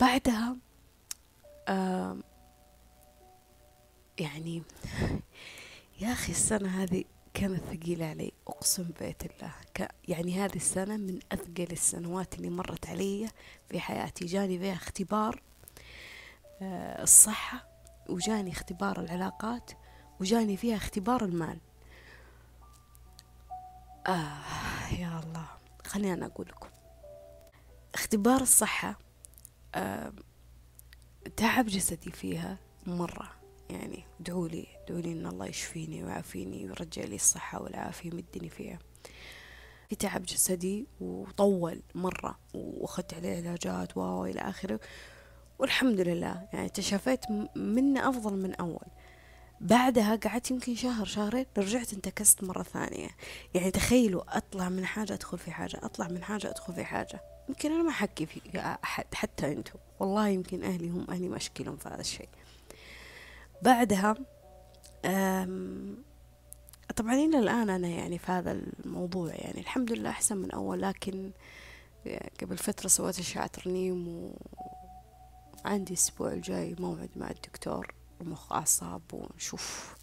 [0.00, 0.56] بعدها
[4.18, 4.62] يعني
[6.00, 9.52] يا أخي السنة هذه كانت ثقيلة علي أقسم بيت الله.
[10.08, 13.28] يعني هذه السنة من أثقل السنوات اللي مرت علي
[13.68, 14.24] في حياتي.
[14.24, 15.42] جاني فيها اختبار
[16.62, 17.68] آه الصحة
[18.08, 19.70] وجاني اختبار العلاقات
[20.20, 21.58] وجاني فيها اختبار المال.
[24.08, 25.46] آه يا الله.
[25.86, 26.68] خليني أنا أقول لكم
[27.94, 28.98] اختبار الصحة
[29.74, 30.12] آه
[31.36, 33.32] تعب جسدي فيها مرة.
[33.70, 38.78] يعني ادعوا لي ادعوا لي إن الله يشفيني ويعافيني ويرجع لي الصحة والعافية يمدني فيها.
[39.88, 44.80] في تعب جسدي وطول مرة وأخذت عليه علاجات و إلى آخره.
[45.58, 47.20] والحمد لله يعني تشافيت
[47.56, 48.86] منه أفضل من أول.
[49.60, 53.08] بعدها قعدت يمكن شهر شهرين رجعت انتكست مرة ثانية.
[53.54, 57.20] يعني تخيلوا أطلع من حاجة أدخل في حاجة أطلع من حاجة أدخل في حاجة.
[57.48, 61.88] يمكن أنا ما حكي في أحد حتى أنتم والله يمكن أهلي هم أهلي مشكلهم في
[61.88, 62.28] هذا الشيء.
[63.62, 64.14] بعدها
[66.96, 69.34] طبعا إلى الآن أنا يعني في هذا الموضوع.
[69.34, 71.30] يعني الحمد لله أحسن من أول لكن
[72.40, 74.32] قبل فترة سويت أشعة رنين
[75.64, 77.95] وعندي الأسبوع الجاي موعد مع الدكتور.
[78.20, 79.96] ومخ أعصاب ونشوف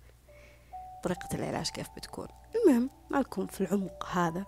[1.03, 2.27] طريقة العلاج كيف بتكون.
[2.55, 4.45] المهم مالكم في العمق هذا.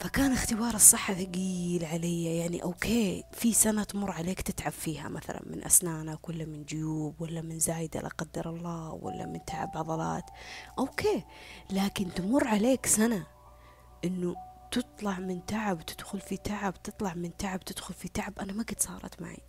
[0.00, 5.64] فكان اختبار الصحة ثقيل علي يعني okay في سنة تمر عليك تتعب فيها مثلا من
[5.64, 10.24] أسنانك ولا من جيوب ولا من زايدة لا قدر الله ولا من تعب عضلات.
[10.78, 11.24] okay
[11.70, 13.26] لكن تمر عليك سنة
[14.04, 14.36] إنه
[14.70, 18.38] تطلع من تعب تدخل في تعب تطلع من تعب تدخل في تعب.
[18.38, 19.42] أنا ما قد صارت معي.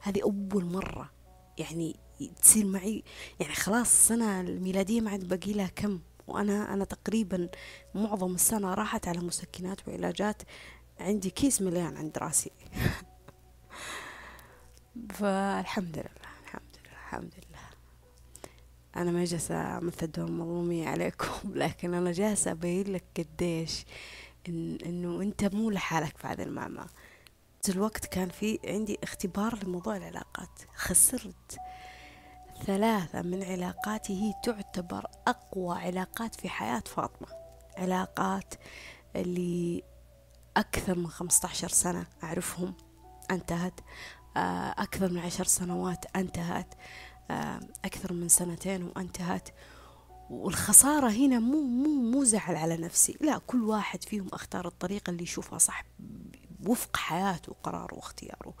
[0.00, 1.10] هذه أول مرة
[1.58, 1.96] يعني
[2.28, 3.04] تصير معي.
[3.40, 6.00] يعني خلاص السنة الميلادية ما عاد باقي لها كم.
[6.26, 7.48] وأنا أنا تقريبا
[7.94, 10.42] معظم السنة راحت على مسكنات وعلاجات.
[11.00, 12.50] عندي كيس مليان عند راسي.
[15.10, 17.60] فالحمد لله الحمد لله الحمد لله.
[18.96, 23.84] أنا ما جالسة أمثل دور مظلومية عليكم لكن أنا جالسة أبين لك قديش
[24.48, 26.86] إن إنه أنت مو لحالك في هذا المعمى
[27.68, 30.60] الوقت كان في عندي اختبار لموضوع العلاقات.
[30.74, 31.58] خسرت.
[32.66, 37.28] ثلاثة من علاقاتي هي تعتبر أقوى علاقات في حياة فاطمة.
[37.76, 38.54] علاقات
[39.16, 39.82] اللي
[40.56, 42.74] أكثر من خمسة عشر سنة أعرفهم
[43.30, 43.80] انتهت.
[44.36, 46.74] آه، أكثر من عشر سنوات انتهت.
[47.30, 49.48] آه، أكثر من سنتين وانتهت.
[50.30, 53.16] والخسارة هنا مو مو مو زعل على نفسي.
[53.20, 55.84] لا كل واحد فيهم اختار الطريقة اللي يشوفها صح
[56.66, 58.54] وفق حياته وقراره واختياره.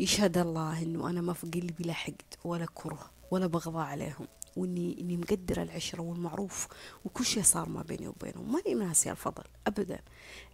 [0.00, 3.17] يشهد الله إنه أنا ما في قلبي لا حقد ولا كره.
[3.30, 6.68] ولا بغضاء عليهم وإني إني مقدرة العشرة والمعروف
[7.04, 10.00] وكل شيء صار ما بيني وبينهم ماني ناسيه الفضل ابدا.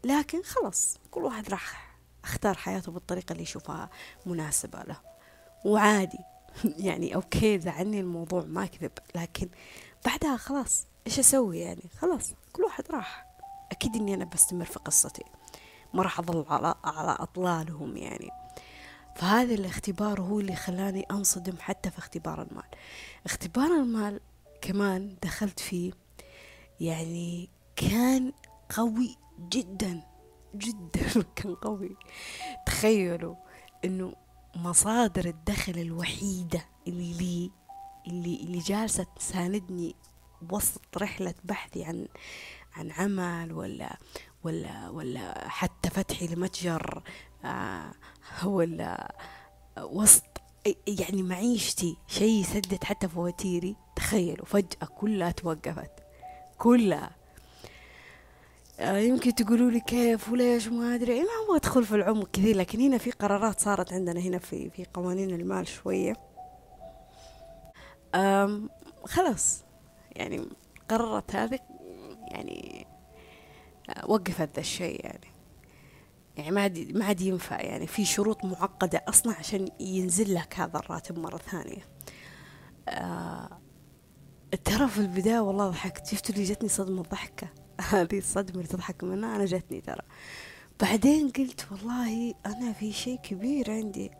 [0.04, 3.90] لكن خلص كل واحد راح اختار حياته بالطريقة اللي يشوفها
[4.26, 4.96] مناسبة له.
[5.64, 6.18] وعادي.
[6.86, 9.48] يعني أوكي زعلني الموضوع ما اكذب لكن
[10.06, 13.26] بعدها خلاص إيش أسوي يعني؟ خلاص كل واحد راح.
[13.72, 15.24] أكيد إني أنا بستمر في قصتي.
[15.94, 18.30] ما راح أظل على على أطلالهم يعني.
[19.16, 22.64] فهذا الاختبار هو اللي خلاني أنصدم حتى في اختبار المال.
[23.26, 24.20] اختبار المال
[24.60, 25.92] كمان دخلت فيه
[26.80, 28.32] يعني كان
[28.76, 30.02] قوي جدا
[30.54, 31.96] جدا كان قوي.
[32.66, 33.34] تخيلوا
[33.84, 34.14] إنه
[34.56, 37.50] مصادر الدخل الوحيدة اللي لي
[38.06, 39.96] اللي اللي جالسة تساندني
[40.50, 42.08] وسط رحلة بحثي عن
[42.76, 43.96] عن عمل ولا
[44.44, 47.02] ولا ولا حتى فتحي لمتجر
[47.44, 47.92] آه
[48.44, 49.14] ولا
[49.82, 50.24] وسط
[50.86, 53.76] يعني معيشتي شيء يسدد حتى فواتيري.
[53.96, 55.90] تخيلوا فجأة كلها توقفت.
[56.58, 57.10] كلها.
[58.80, 61.20] آه يمكن تقولوا لي كيف وليش ما أدري.
[61.20, 64.86] ما أبغى أدخل في العمق كثير لكن هنا في قرارات صارت عندنا هنا في في
[64.94, 66.14] قوانين المال شوية.
[69.04, 69.64] خلاص.
[70.16, 70.48] يعني
[70.88, 71.58] قررت هذه
[72.28, 72.86] يعني
[73.90, 75.33] آه، وقفت ذا الشيء يعني.
[76.36, 77.60] يعني ما عاد ما عاد ينفع.
[77.60, 81.88] يعني في شروط معقدة أصلا عشان ينزل لك هذا الراتب مرة ثانية.
[82.88, 83.60] آه
[84.64, 86.06] ترى في البداية والله ضحكت.
[86.06, 87.48] شفتوا اللي جتني صدمة ضحكة؟
[87.90, 89.36] هذه الصدمة اللي تضحك منها.
[89.36, 90.02] أنا جتني ترى.
[90.80, 94.10] بعدين قلت والله أنا في شيء كبير عندي.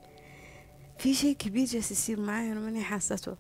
[0.99, 3.37] في شيء كبير جالس يصير معي أنا ماني حاسته.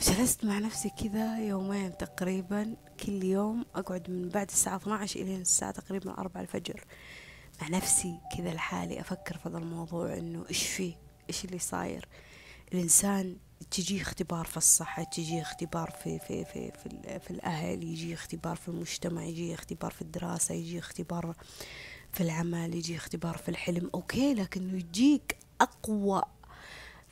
[0.00, 2.76] وجلست مع نفسي كذا يومين تقريبا.
[3.06, 6.84] كل يوم أقعد من بعد الساعة 12 إلى الساعة تقريبا 4 الفجر.
[7.62, 10.94] مع نفسي كذا لحالي أفكر في هذا الموضوع إنه إيش فيه؟
[11.28, 12.08] إيش اللي صاير؟
[12.72, 13.36] الإنسان
[13.70, 18.68] تجي اختبار في الصحة تجي اختبار في في في في, في الأهل يجي اختبار في
[18.68, 21.36] المجتمع يجي اختبار في الدراسة يجي اختبار
[22.12, 23.90] في العمل يجي اختبار في الحلم.
[23.94, 26.22] أوكي لكنه يجيك أقوى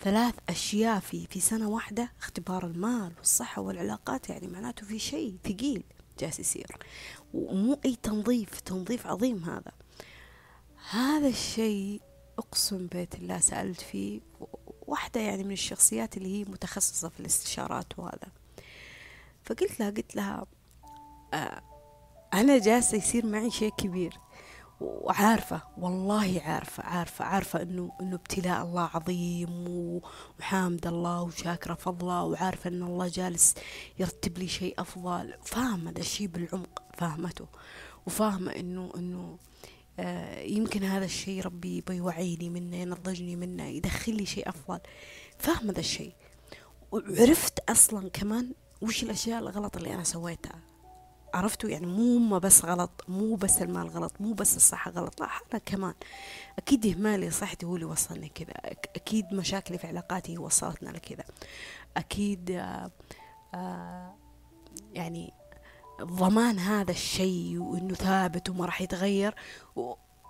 [0.00, 5.82] ثلاث أشياء في في سنة واحدة اختبار المال والصحة والعلاقات يعني معناته في شيء ثقيل
[6.18, 6.66] جالس يصير.
[7.34, 9.72] ومو أي تنظيف تنظيف عظيم هذا.
[10.90, 12.00] هذا الشيء
[12.38, 14.20] أقسم بيت الله سألت فيه
[14.86, 18.28] واحدة يعني من الشخصيات اللي هي متخصصة في الاستشارات وهذا.
[19.44, 20.46] فقلت لها قلت لها
[21.34, 21.62] آه
[22.34, 24.18] أنا جالسة يصير معي شيء كبير.
[24.80, 29.66] وعارفة والله عارفة عارفة عارفة إنه إنه ابتلاء الله عظيم
[30.38, 33.54] وحامد الله وشاكرة فضله وعارفة إن الله جالس
[33.98, 35.34] يرتب لي شيء أفضل.
[35.44, 37.46] فاهمة هذا الشيء بالعمق فاهمته.
[38.06, 39.38] وفاهمة إنه إنه
[40.42, 44.80] يمكن هذا الشيء ربي بيوعيني منه ينضجني منه يدخل لي شيء أفضل.
[45.38, 46.12] فاهمة هذا الشيء؟
[46.92, 48.52] وعرفت أصلا كمان
[48.82, 50.60] وش الأشياء الغلط اللي أنا سويتها.
[51.34, 55.28] عرفتوا؟ يعني مو هم بس غلط مو بس المال غلط مو بس الصحة غلط لا
[55.52, 55.94] أنا كمان.
[56.58, 58.54] أكيد إهمالي صحتي هو اللي وصلني كذا.
[58.96, 61.24] أكيد مشاكلي في علاقاتي وصلتنا لكذا.
[61.96, 62.90] أكيد آآ
[63.54, 64.14] آه، آآ
[64.92, 65.32] يعني
[66.02, 69.34] ضمان هذا الشيء وإنه ثابت وما راح يتغير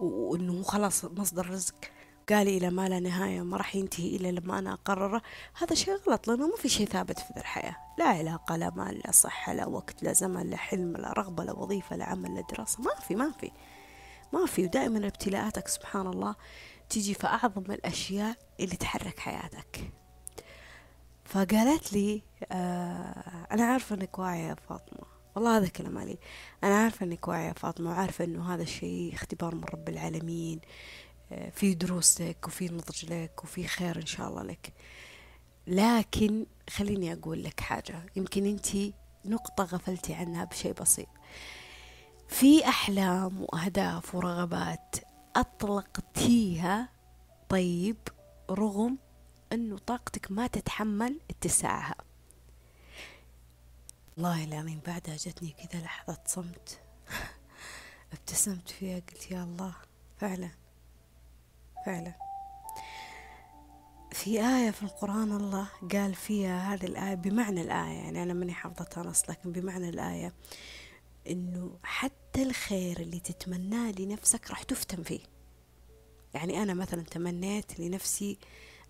[0.01, 1.75] وإنه خلاص مصدر رزق.
[2.29, 5.23] قال إلى ما لا نهاية ما راح ينتهي إلا لما أنا أقرره.
[5.55, 7.77] هذا شيء غلط لأنه ما في شيء ثابت في الحياة.
[7.99, 11.53] لا علاقة لا مال لا صحة لا وقت لا زمن لا حلم لا رغبة لا
[11.53, 12.83] وظيفة لا عمل لا دراسة.
[12.83, 13.51] ما في ما في
[14.33, 14.65] ما في.
[14.65, 16.35] ودائما ابتلاءاتك سبحان الله
[16.89, 19.93] تيجي في أعظم الأشياء اللي تحرك حياتك.
[21.25, 22.23] فقالت لي
[22.53, 25.14] آه أنا عارفة إنك واعية يا فاطمة.
[25.35, 26.19] والله هذا كلام علي.
[26.65, 30.61] أنا عارفة إنك واعية فاطمة وعارفة إنه هذا الشيء اختبار من رب العالمين
[31.53, 34.73] في دروس لك وفي نضج لك وفي خير إن شاء الله لك.
[35.67, 38.69] لكن خليني أقول لك حاجة يمكن أنت
[39.25, 41.09] نقطة غفلتي عنها بشيء بسيط.
[42.29, 44.97] في أحلام وأهداف ورغبات
[45.37, 46.89] أطلقتيها
[47.49, 47.97] طيب
[48.51, 48.99] رغم
[49.53, 51.95] أنه طاقتك ما تتحمل اتساعها.
[54.17, 56.81] والله العظيم بعدها جتني كذا لحظة صمت.
[58.13, 59.75] ابتسمت فيها قلت يا الله
[60.17, 60.51] فعلا
[61.87, 62.15] فعلا.
[64.13, 69.03] في آية في القرآن الله قال فيها هذه الآية بمعنى الآية يعني أنا ماني حافظتها
[69.05, 70.33] نص لكن بمعنى الآية
[71.31, 75.21] إنه حتى الخير اللي تتمناه لنفسك راح تفتن فيه.
[76.35, 78.39] يعني أنا مثلا تمنيت لنفسي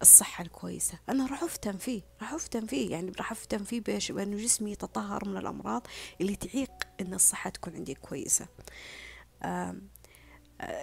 [0.04, 0.98] الصحة الكويسة.
[1.08, 5.28] أنا راح أفتن فيه راح أفتن فيه يعني راح أفتن فيه بإيش بأنه جسمي يتطهر
[5.28, 5.86] من الأمراض
[6.20, 8.48] اللي تعيق إن الصحة تكون عندي كويسة.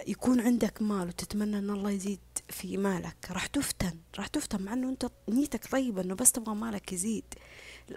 [0.06, 3.16] يكون عندك مال وتتمنى إن الله يزيد في مالك.
[3.30, 7.34] راح تفتن راح تفتن مع إنه أنت نيتك طيبة إنه بس تبغى مالك يزيد.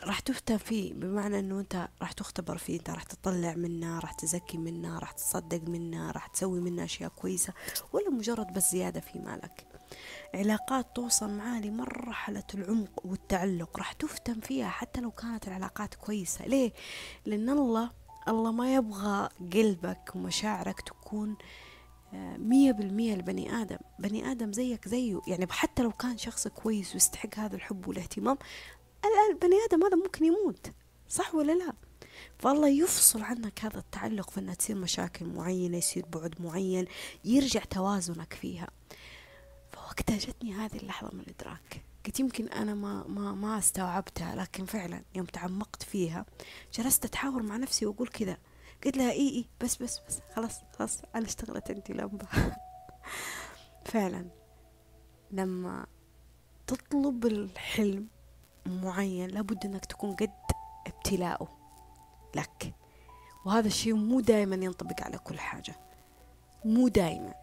[0.03, 4.57] راح تفتن فيه بمعنى إنه أنت راح تختبر فيه أنت راح تطلع منه راح تزكي
[4.57, 7.53] منه راح تصدق منه راح تسوي منه أشياء كويسة
[7.93, 9.67] ولا مجرد بس زيادة في مالك.
[10.34, 13.77] علاقات توصل معاه لمرحلة العمق والتعلق.
[13.77, 16.45] راح تفتن فيها حتى لو كانت العلاقات كويسة.
[16.45, 16.73] ليه؟
[17.25, 17.91] لأن الله
[18.27, 21.36] الله ما يبغى قلبك ومشاعرك تكون
[22.38, 23.77] مية بالمية البني آدم.
[23.99, 25.21] بني آدم زيك زيه.
[25.27, 28.38] يعني حتى لو كان شخص كويس ويستحق هذا الحب والاهتمام
[29.31, 30.71] البني آدم هذا ممكن يموت.
[31.10, 31.73] صح ولا لا؟
[32.39, 36.86] فالله يفصل عنك هذا التعلق في أنها تصير مشاكل معينة يصير بعد معين
[37.25, 38.67] يرجع توازنك فيها.
[39.85, 41.83] فوقتها جتني هذه اللحظة من الإدراك.
[42.05, 46.25] قلت يمكن أنا ما ما ما استوعبتها لكن فعلا يوم تعمقت فيها
[46.73, 48.37] جلست أتحاور مع نفسي وأقول كذا.
[48.85, 52.27] قلت لها إي إي بس بس بس خلاص خلاص أنا اشتغلت أنتي لمبة
[53.91, 54.25] فعلا
[55.31, 55.85] لما
[56.67, 58.07] تطلب الحلم
[58.65, 60.31] معين لابد أنك تكون قد
[60.87, 61.57] ابتلاءه
[62.35, 62.73] لك.
[63.45, 65.75] وهذا الشيء مو دائما ينطبق على كل حاجة
[66.65, 67.33] مو دائما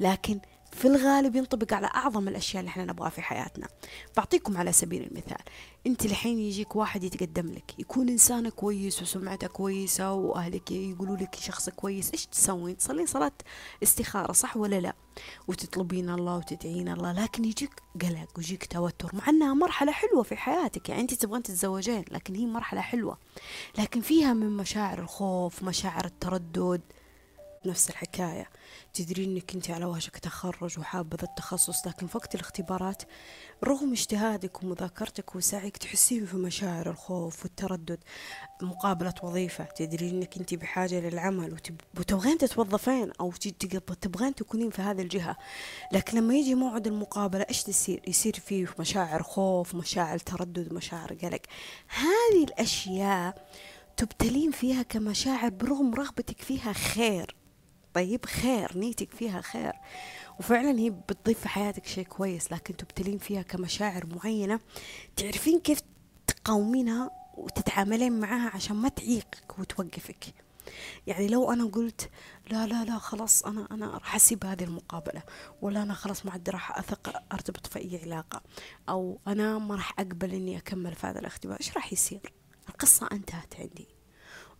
[0.00, 0.40] لكن
[0.74, 3.68] في الغالب ينطبق على أعظم الأشياء اللي إحنا نبغاها في حياتنا.
[4.16, 5.42] بعطيكم على سبيل المثال
[5.86, 11.70] أنت الحين يجيك واحد يتقدم لك يكون إنسان كويس وسمعته كويسة وأهلك يقولوا لك شخص
[11.70, 13.32] كويس إيش تسوين؟ تصلي صلاة
[13.82, 14.94] استخارة صح ولا لا؟
[15.48, 20.88] وتطلبين الله وتدعين الله لكن يجيك قلق ويجيك توتر مع أنها مرحلة حلوة في حياتك
[20.88, 23.18] يعني أنت تبغين تتزوجين لكن هي مرحلة حلوة.
[23.78, 26.80] لكن فيها من مشاعر الخوف مشاعر التردد
[27.66, 28.48] نفس الحكاية.
[28.94, 33.02] تدرين إنك أنت على وشك تخرج وحابة ذا التخصص لكن في وقت الاختبارات
[33.64, 37.98] رغم اجتهادك ومذاكرتك وسعيك تحسين في مشاعر الخوف والتردد
[38.62, 39.64] مقابلة وظيفة.
[39.64, 41.56] تدرين إنك أنت بحاجة للعمل
[41.98, 43.32] وتبغين تتوظفين أو
[44.00, 45.36] تبغين تكونين في هذه الجهة.
[45.92, 51.42] لكن لما يجي موعد المقابلة إيش تصير يصير فيه مشاعر خوف مشاعر تردد مشاعر قلق.
[51.88, 53.48] هذه الأشياء
[53.96, 57.34] تبتلين فيها كمشاعر برغم رغبتك فيها خير.
[57.94, 59.72] طيب خير نيتك فيها خير.
[60.38, 64.60] وفعلا هي بتضيف في حياتك شيء كويس لكن تبتلين فيها كمشاعر معينة
[65.16, 65.80] تعرفين كيف
[66.26, 70.34] تقاومينها وتتعاملين معاها عشان ما تعيقك وتوقفك.
[71.06, 72.10] يعني لو أنا قلت
[72.50, 75.22] لا لا لا خلاص أنا أنا راح أسيب هذه المقابلة
[75.62, 78.42] ولا أنا خلاص ما عاد راح أثق أرتبط في أي علاقة
[78.88, 82.32] أو أنا ما راح أقبل إني أكمل في هذا الاختبار إيش راح يصير؟
[82.68, 83.93] القصة انتهت عندي.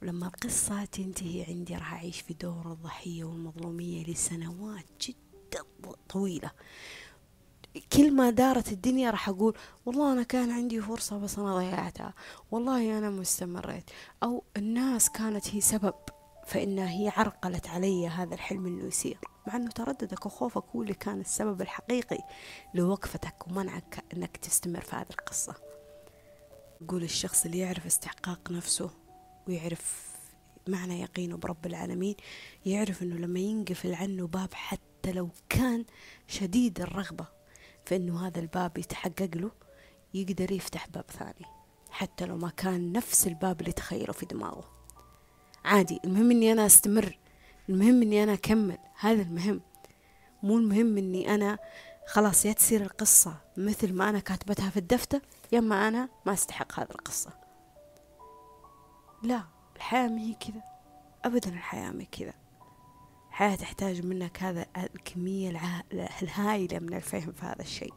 [0.02, 5.64] ولما القصة تنتهي عندي راح أعيش في دور الضحية والمظلومية لسنوات جدا
[6.08, 6.50] طويلة.
[7.92, 12.14] كل ما دارت الدنيا راح أقول والله أنا كان عندي فرصة بس أنا ضيعتها.
[12.50, 13.90] والله أنا مستمريت.
[14.22, 15.94] أو الناس كانت هي سبب
[16.46, 19.18] فإنها هي عرقلت علي هذا الحلم إنه يصير.
[19.46, 22.18] مع إنه ترددك وخوفك هو اللي كان السبب الحقيقي
[22.74, 25.54] لوقفتك ومنعك إنك تستمر في هذه القصة.
[26.80, 28.90] يقول الشخص اللي يعرف استحقاق نفسه
[29.48, 30.14] ويعرف
[30.68, 32.14] معنى يقينه برب العالمين
[32.66, 35.84] يعرف إنه لما ينقفل عنه باب حتى لو كان
[36.28, 37.26] شديد الرغبة
[37.86, 39.50] فإنه هذا الباب يتحقق له
[40.14, 41.46] يقدر يفتح باب ثاني
[41.90, 44.70] حتى لو ما كان نفس الباب اللي تخيله في دماغه.
[45.64, 47.18] عادي المهم إني أنا أستمر
[47.68, 49.60] المهم إني أنا أكمل هذا المهم.
[50.42, 51.58] مو المهم إني أنا
[52.06, 55.20] خلاص يا تصير القصة مثل ما أنا كاتبتها في الدفتر
[55.52, 57.43] يا أما أنا ما أستحق هذه القصة.
[59.24, 59.44] لا
[59.76, 60.62] الحياة ما هي كذا.
[61.24, 62.32] أبدا الحياة ما كذا.
[63.28, 65.48] الحياة تحتاج منك هذا الكمية
[66.22, 67.94] الهائلة من الفهم في هذا الشيء.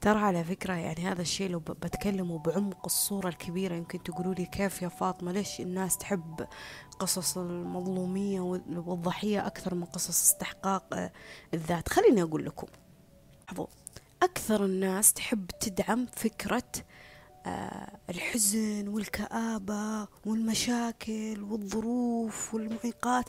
[0.00, 4.82] ترى على فكرة يعني هذا الشيء لو بتكلمه بعمق الصورة الكبيرة يمكن تقولوا لي كيف
[4.82, 6.46] يا فاطمة ليش الناس تحب
[6.98, 8.40] قصص المظلومية
[8.76, 11.12] والضحية أكثر من قصص استحقاق آه،
[11.54, 12.66] الذات؟ خليني أقول لكم.
[13.42, 13.66] لاحظوا
[14.22, 16.72] أكثر الناس تحب تدعم فكرة
[18.10, 23.24] الحزن والكآبة والمشاكل والظروف والمعيقات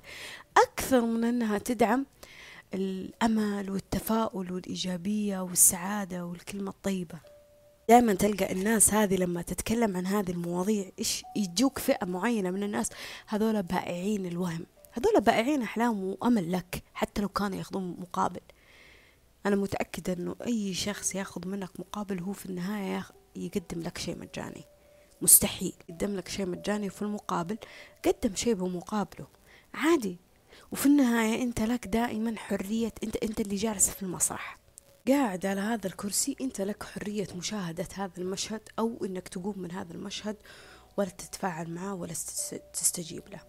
[0.58, 2.06] أكثر من أنها تدعم
[2.74, 7.20] الأمل والتفاؤل والإيجابية والسعادة والكلمة الطيبة.
[7.90, 12.90] دائما تلقى الناس هذه لما تتكلم عن هذه المواضيع إيش يجوك فئة معينة من الناس
[13.28, 18.42] هذول بائعين الوهم هذول بائعين أحلام وأمل لك حتى لو كانوا ياخذون مقابل.
[19.46, 23.06] أنا متأكدة أنه أي شخص ياخذ منك مقابل هو في النهاية
[23.46, 24.64] يقدم لك شيء مجاني.
[25.22, 25.74] مستحيل.
[25.90, 27.58] يقدم لك شيء مجاني وفي المقابل
[28.06, 29.28] قدم شيء بمقابله
[29.74, 30.18] عادي.
[30.72, 32.94] وفي النهاية أنت لك دائما حرية.
[33.04, 34.60] أنت أنت اللي جالس في المسرح.
[35.08, 39.94] قاعد على هذا الكرسي أنت لك حرية مشاهدة هذا المشهد أو أنك تقوم من هذا
[39.94, 40.36] المشهد
[40.98, 42.14] ولا تتفاعل معه ولا
[42.74, 43.42] تستجيب له.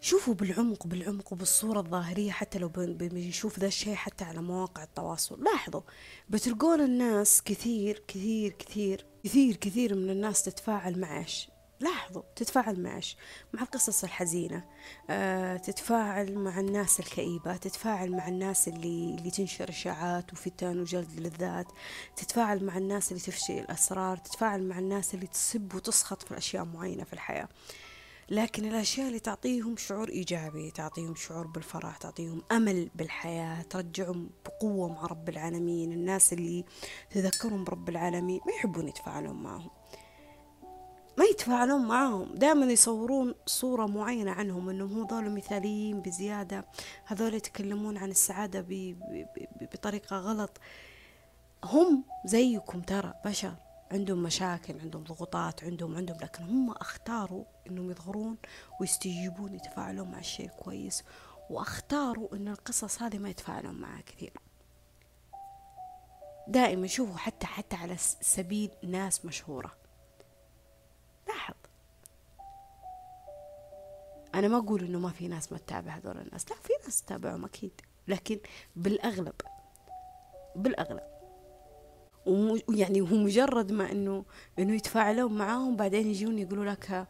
[0.00, 5.44] شوفوا بالعمق بالعمق وبالصورة الظاهرية حتى لو بنشوف ذا الشيء حتى على مواقع التواصل.
[5.44, 5.80] لاحظوا
[6.28, 11.48] بتلقون الناس كثير كثير كثير كثير كثير من الناس تتفاعل مع إيش؟
[11.80, 13.16] لاحظوا تتفاعل معش
[13.52, 14.64] مع القصص الحزينة
[15.10, 21.66] آه، تتفاعل مع الناس الكئيبة تتفاعل مع الناس اللي, اللي تنشر إشاعات وفتن وجلد للذات
[22.16, 27.04] تتفاعل مع الناس اللي تفشي الأسرار تتفاعل مع الناس اللي تسب وتسخط في أشياء معينة
[27.04, 27.48] في الحياة.
[28.30, 35.06] لكن الأشياء اللي تعطيهم شعور إيجابي تعطيهم شعور بالفرح تعطيهم أمل بالحياة ترجعهم بقوة مع
[35.06, 35.92] رب العالمين.
[35.92, 36.64] الناس اللي
[37.10, 39.70] تذكرهم برب العالمين ما يحبون يتفاعلون معهم.
[41.18, 46.64] ما يتفاعلون معاهم دائما يصورون صورة معينة عنهم إنهم هذول مثاليين بزيادة.
[47.04, 48.66] هذول يتكلمون عن السعادة
[49.60, 50.60] بطريقة غلط.
[51.64, 53.54] هم زيكم ترى بشر.
[53.92, 58.36] عندهم مشاكل عندهم ضغوطات عندهم عندهم لكن هم أختاروا إنهم يظهرون
[58.80, 61.04] ويستجيبون يتفاعلون مع الشيء كويس.
[61.50, 64.32] وأختاروا إن القصص هذه ما يتفاعلون معها كثير.
[66.48, 69.76] دائما شوفوا حتى حتى على سبيل ناس مشهورة.
[71.28, 71.54] لاحظ.
[74.34, 76.50] أنا ما أقول إنه ما في ناس ما تتابع هذول الناس.
[76.50, 77.80] لا في ناس تتابعهم أكيد.
[78.08, 78.40] لكن
[78.76, 79.34] بالأغلب
[80.56, 81.17] بالأغلب
[82.28, 84.24] ويعني هو مجرد ما إنه
[84.58, 87.06] إنه يتفاعلون معاهم بعدين يجون يقولوا لك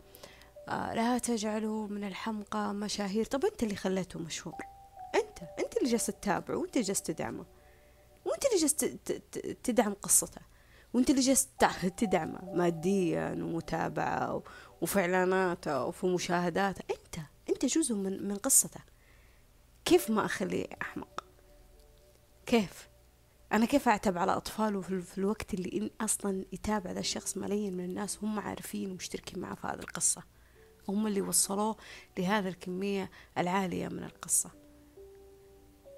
[0.69, 3.25] آه لا تجعلوا من الحمقى مشاهير.
[3.25, 4.55] طب أنت اللي خليته مشهور.
[5.15, 7.45] أنت أنت اللي جالس تتابعه وأنت اللي جالس تدعمه.
[8.25, 8.75] وأنت اللي جالس
[9.63, 10.41] تدعم قصته.
[10.95, 11.49] وأنت اللي جالس
[11.97, 14.43] تدعمه ماديا ومتابعة
[14.81, 16.83] وفي اعلاناته وفي مشاهداته.
[16.91, 18.81] انت أنت أنت جزء من من قصته.
[19.85, 21.25] كيف ما أخليه أحمق؟
[22.47, 22.89] كيف؟
[23.53, 27.85] أنا كيف أعتب على اطفاله في, الوقت اللي إن أصلا يتابع ذا الشخص ملايين من
[27.85, 30.23] الناس هم عارفين ومشتركين معه في هذه القصة.
[30.89, 31.77] هم اللي وصلوه
[32.19, 34.51] لهذا الكمية العالية من القصة.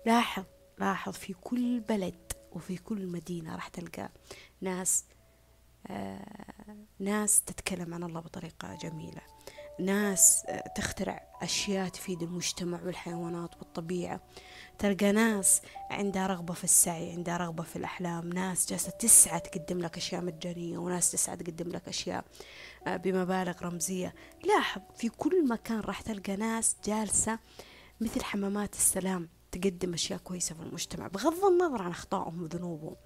[0.07, 0.45] لاحظ
[0.79, 4.11] لاحظ في كل بلد وفي كل مدينة راح تلقى
[4.61, 5.05] ناس
[5.87, 6.57] آه
[6.99, 9.21] ناس تتكلم عن الله بطريقة جميلة.
[9.81, 14.21] ناس آه تخترع أشياء تفيد المجتمع والحيوانات والطبيعة.
[14.81, 19.97] تلقى ناس عندها رغبة في السعي عندها رغبة في الأحلام ناس جالسة تسعى تقدم لك
[19.97, 22.25] أشياء مجانية وناس تسعى تقدم لك أشياء
[22.87, 24.15] آه بمبالغ رمزية.
[24.45, 27.39] لاحظ في كل مكان راح تلقى ناس جالسة
[28.01, 32.97] مثل حمامات السلام تقدم أشياء كويسة في المجتمع بغض النظر عن أخطائهم وذنوبهم.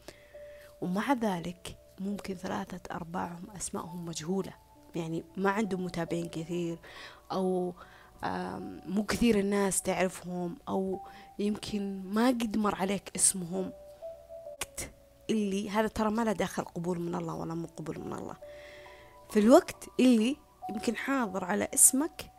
[0.80, 4.52] ومع ذلك ممكن ثلاثة أرباعهم أسمائهم مجهولة.
[4.94, 6.78] يعني ما عندهم متابعين كثير
[7.32, 7.74] أو
[8.86, 11.00] مو كثير الناس تعرفهم أو
[11.38, 13.72] يمكن ما قد مر عليك اسمهم.
[15.30, 18.36] اللي هذا ترى ما له داخل قبول من الله ولا مو قبول من الله.
[19.30, 20.36] في الوقت اللي
[20.70, 22.32] يمكن حاضر على اسمك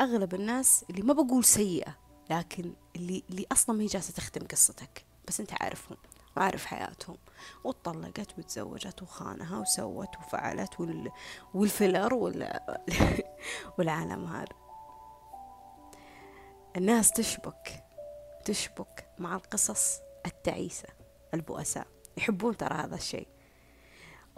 [0.00, 1.96] أغلب الناس اللي ما بقول سيئة
[2.30, 5.96] لكن اللي اللي أصلا ما هي جالسة تختم قصتك بس أنت عارفهم
[6.36, 7.16] وعارف حياتهم.
[7.64, 11.10] وطلقت وتزوجت وخانها وسوت وفعلت وال...
[11.54, 12.60] والفلر وال...
[13.78, 14.59] والعالم هذا.
[16.76, 17.84] الناس تشبك
[18.44, 20.88] تشبك مع القصص التعيسة
[21.34, 21.86] البؤساء.
[22.18, 23.28] يحبون ترى هذا الشيء.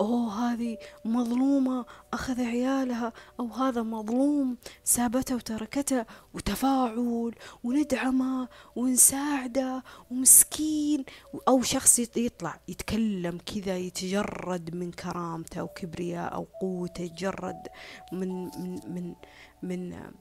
[0.01, 11.05] أوه هذه مظلومة أخذ عيالها أو هذا مظلوم سابته وتركته وتفاعل وندعمه ونساعده ومسكين.
[11.49, 17.69] أو شخص يطلع يتكلم كذا يتجرد من كرامته وكبرياء أو قوته يتجرد
[18.13, 19.15] من من من
[19.63, 20.13] من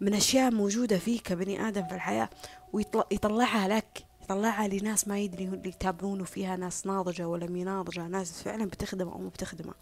[0.00, 2.30] من أشياء موجودة فيه كبني آدم في الحياة
[2.72, 8.42] ويطلعها لك طلعها لناس ما يدري اللي يتابعونه فيها ناس ناضجة ولا مي ناضجة ناس
[8.42, 9.74] فعلا بتخدمه أو ما بتخدمه.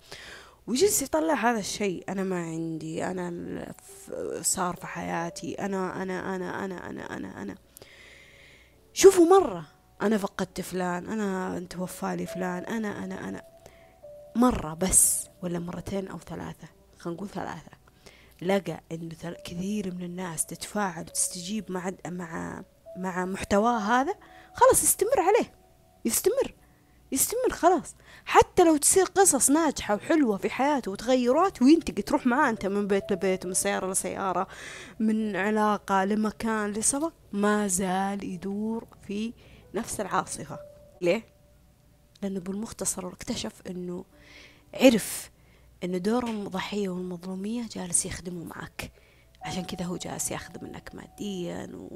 [0.66, 3.74] ويجلس يطلع هذا الشيء أنا ما عندي أنا
[4.42, 7.54] صار في حياتي أنا أنا أنا أنا أنا أنا أنا.
[8.92, 9.64] شوفوا مرة
[10.02, 13.42] أنا فقدت فلان أنا توفى لي فلان أنا أنا أنا.
[14.36, 17.77] مرة بس ولا مرتين أو ثلاثة خلينا نقول ثلاثة.
[18.42, 22.64] لقى إنه كثير من الناس تتفاعل وتستجيب مع مع
[22.96, 24.14] مع محتواه هذا
[24.54, 25.54] خلاص يستمر عليه.
[26.04, 26.54] يستمر.
[27.12, 27.94] يستمر خلاص.
[28.24, 33.12] حتى لو تصير قصص ناجحة وحلوة في حياته وتغيرات وينتقل تروح معاه أنت من بيت
[33.12, 34.46] لبيت من سيارة لسيارة
[35.00, 39.32] من علاقة لمكان لسبب؟ ما زال يدور في
[39.74, 40.58] نفس العاصفة.
[41.00, 41.24] ليه؟
[42.22, 44.04] لأنه بالمختصر اكتشف أنه
[44.74, 45.30] عرف
[45.84, 48.92] أنه دور الضحية والمظلومية جالس يخدمه معك.
[49.42, 51.88] عشان كذا هو جالس ياخذ منك ماديا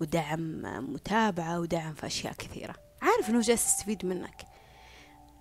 [0.00, 0.62] ودعم
[0.92, 2.74] متابعة ودعم في أشياء كثيرة.
[3.02, 4.44] عارف إنه جالس يستفيد منك.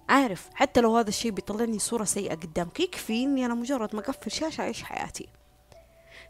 [0.10, 4.32] عارف حتى لو هذا الشيء بيطلعني صورة سيئة قدامك يكفي إني أنا مجرد ما أقفل
[4.32, 5.30] شاشة أعيش حياتي.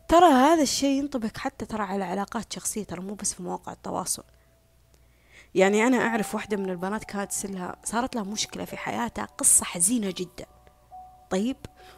[0.08, 4.24] ترى هذا الشيء ينطبق حتى ترى على علاقات شخصية ترى مو بس في مواقع التواصل.
[5.56, 10.14] يعني أنا أعرف واحدة من البنات كانت سلها صارت لها مشكلة في حياتها قصة حزينة
[10.18, 10.46] جدا.
[11.30, 11.58] طيب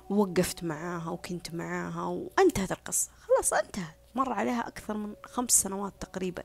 [0.10, 3.10] ووقفت معاها وكنت معاها وانتهت القصة.
[3.18, 3.98] خلاص انتهت.
[4.16, 6.44] مر عليها أكثر من خمس سنوات تقريبا.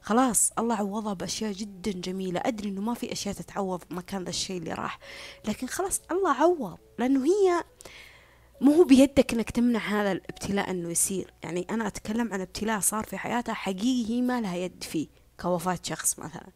[0.00, 2.40] خلاص الله عوضها بأشياء جدا جميلة.
[2.44, 4.98] أدري إنه ما في أشياء تتعوض مكان ذا الشيء اللي راح
[5.44, 6.78] لكن خلاص الله عوض.
[6.98, 7.64] لأنه هي
[8.60, 11.34] مو هو بيدك إنك تمنع هذا الابتلاء إنه يصير.
[11.42, 15.08] يعني أنا أتكلم عن ابتلاء صار في حياتها حقيقي هي ما لها يد فيه
[15.40, 16.50] كوفاة شخص مثلا.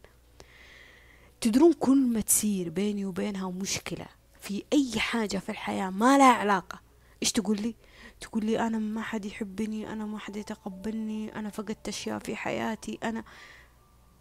[1.41, 4.05] تدرون كل ما تصير بيني وبينها مشكلة.
[4.41, 6.81] في أي حاجة في الحياة ما لها علاقة.
[7.23, 7.75] إيش تقول لي؟
[8.21, 12.99] تقول لي أنا ما حد يحبني أنا ما حد يتقبلني أنا فقدت أشياء في حياتي
[13.03, 13.23] أنا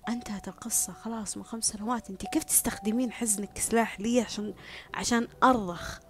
[0.08, 2.10] انتهت القصة خلاص من خمس سنوات.
[2.10, 4.54] أنت كيف تستخدمين حزنك سلاح لي عشان
[4.94, 6.00] عشان أرضخ؟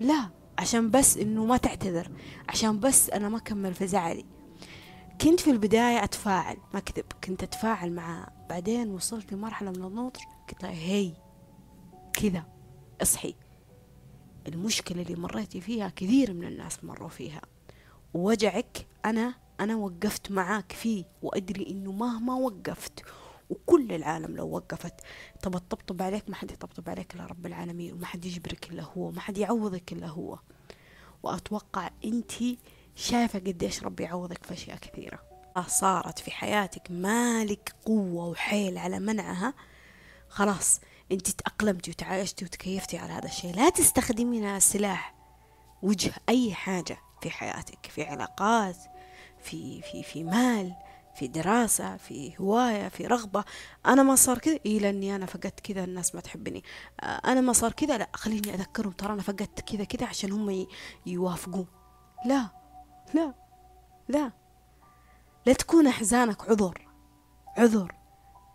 [0.00, 2.10] لا عشان بس إنه ما تعتذر
[2.48, 4.24] عشان بس أنا ما أكمل في زعلي.
[5.20, 10.64] كنت في البداية أتفاعل ما كذب كنت أتفاعل معاه بعدين وصلت لمرحلة من النضج قلت
[10.64, 11.12] هي
[12.12, 12.44] كذا
[13.02, 13.34] اصحي.
[14.48, 17.42] المشكلة اللي مريتي فيها كثير من الناس مروا فيها.
[18.14, 23.02] ووجعك أنا أنا وقفت معاك فيه وأدري إنه مهما وقفت
[23.50, 24.94] وكل العالم لو وقفت
[25.42, 29.10] تبى تطبطب عليك؟ ما حد يطبطب عليك إلا رب العالمين وما حد يجبرك إلا هو
[29.10, 30.38] ما حد يعوضك إلا هو.
[31.22, 32.32] وأتوقع أنت
[32.94, 35.18] شايفة قديش ربي يعوضك في أشياء كثيرة.
[35.66, 39.54] صارت في حياتك مالك قوة وحيل على منعها
[40.28, 40.80] خلاص.
[41.12, 43.56] انت تأقلمتي وتعايشتي وتكيفتي على هذا الشيء.
[43.56, 45.14] لا تستخدمينها سلاح
[45.82, 48.76] وجه أي حاجة في حياتك في علاقات
[49.42, 50.74] في في في مال
[51.14, 53.44] في دراسة في هواية في رغبة.
[53.86, 56.64] أنا ما صار كذا إيه لأني أنا فقدت كذا الناس ما تحبني.
[57.00, 58.92] آه، أنا ما صار كذا لا خليني أذكرهم.
[58.92, 60.66] ترى أنا فقدت كذا كذا عشان هم
[61.06, 61.66] يوافقون.
[62.24, 62.48] لا
[63.14, 63.34] لا
[64.08, 64.32] لا.
[65.46, 66.88] لا تكون أحزانك عذر
[67.56, 67.94] عذر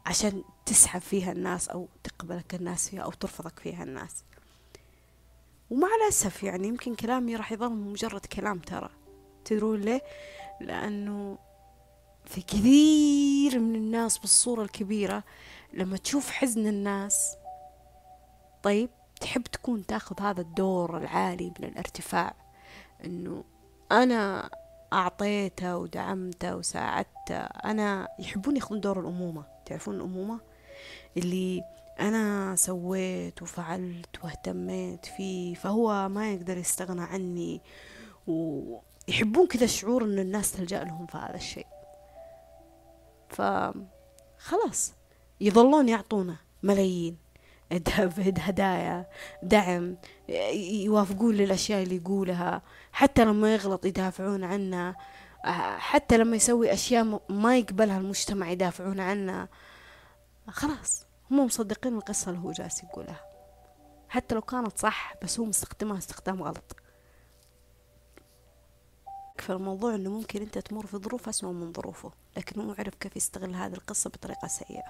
[0.05, 1.89] عشان تسحب فيها الناس أو
[2.21, 4.23] تقبلك الناس فيها أو ترفضك فيها الناس.
[5.69, 8.89] ومع الأسف يعني يمكن كلامي راح يظل مجرد كلام ترى.
[9.45, 10.01] تدرون ليه؟
[10.61, 11.37] لأنه
[12.25, 15.23] في كثير من الناس بالصورة الكبيرة
[15.73, 17.35] لما تشوف حزن الناس
[18.63, 18.89] طيب
[19.21, 22.33] تحب تكون تاخذ هذا الدور العالي من الارتفاع.
[23.05, 23.43] إنه
[23.91, 24.49] أنا
[24.93, 27.37] أعطيته ودعمته وساعدته.
[27.41, 29.43] أنا يحبون ياخذون دور الأمومة.
[29.65, 30.39] تعرفون الأمومة؟
[31.17, 31.63] اللي
[32.01, 37.61] أنا سويت وفعلت واهتميت فيه فهو ما يقدر يستغنى عني
[38.27, 41.67] ويحبون كذا الشعور ان الناس تلجأ لهم في هذا الشيء.
[43.29, 44.93] فخلاص
[45.41, 47.17] يظلون يعطونا ملايين
[48.39, 49.05] هدايا
[49.43, 49.97] دعم
[50.69, 54.95] يوافقون للأشياء اللي يقولها حتى لما يغلط يدافعون عنه
[55.77, 59.47] حتى لما يسوي أشياء ما يقبلها المجتمع يدافعون عنه.
[60.47, 61.10] خلاص.
[61.31, 63.25] هم مصدقين القصة اللي هو جالس يقولها.
[64.09, 66.75] حتى لو كانت صح بس هو مستخدمها استخدام غلط.
[69.39, 73.15] في الموضوع إنه ممكن أنت تمر في ظروف أسوأ من ظروفه لكن هو عرف كيف
[73.15, 74.83] يستغل هذه القصة بطريقة سيئة.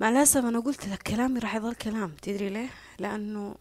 [0.00, 3.54] مع الأسف أنا قلت لك كلامي راح يظل كلام تدري ليه؟ لأنه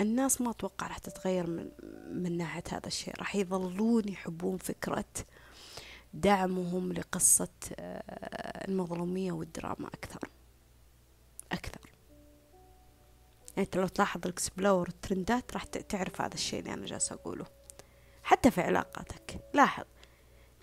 [0.00, 1.68] الناس ما أتوقع راح تتغير من,
[2.12, 3.14] من ناحية هذا الشيء.
[3.18, 5.04] راح يظلون يحبون فكرة
[6.14, 7.48] دعمهم لقصة
[7.78, 10.20] آه، المظلومية والدراما أكثر.
[11.52, 11.80] أكثر.
[13.56, 17.46] يعني أنت لو تلاحظ الإكسبلور الترندات راح تعرف هذا الشيء اللي أنا جالسة أقوله.
[18.22, 19.40] حتى في علاقاتك.
[19.54, 19.84] لاحظ.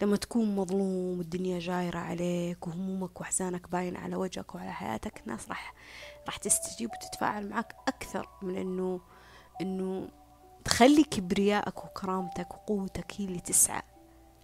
[0.02, 5.74] لما تكون مظلوم والدنيا جايرة عليك وهمومك وأحزانك باين على وجهك وعلى حياتك الناس راح
[6.26, 9.02] راح تستجيب وتتفاعل معك أكثر من إنه
[9.62, 10.10] إنه
[10.66, 13.82] تخلي كبريائك وكرامتك وقوتك هي اللي تسعى.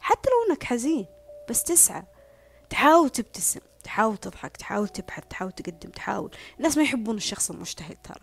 [0.02, 1.06] حتى لو إنك حزين
[1.50, 2.04] بس تسعى.
[2.70, 6.32] تحاول تبتسم تحاول تضحك تحاول تبحث تحاول تقدم تحاول.
[6.58, 8.22] الناس ما يحبون الشخص المجتهد ترى.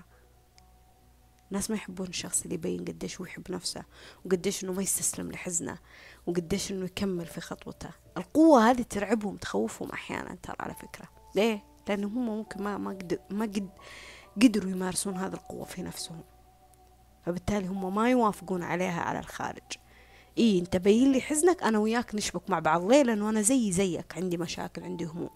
[1.49, 3.85] الناس ما يحبون الشخص اللي يبين قديش هو يحب نفسه
[4.24, 5.79] وقديش إنه ما يستسلم لحزنه
[6.26, 7.91] وقديش إنه يكمل في خطوته.
[8.16, 11.09] القوة هذه ترعبهم تخوفهم أحيانا ترى على فكرة.
[11.35, 12.99] ليه؟ لأنه هم ممكن ما ما
[13.31, 13.70] ما قد
[14.43, 16.24] قدروا يمارسون هذه القوة في نفسهم.
[17.26, 19.72] فبالتالي هم ما يوافقون عليها على الخارج.
[20.39, 24.16] إيه أنت بين لي حزنك أنا وياك نشبك مع بعض ليه لأنه أنا زي زيك
[24.16, 25.30] عندي مشاكل عندي هموم.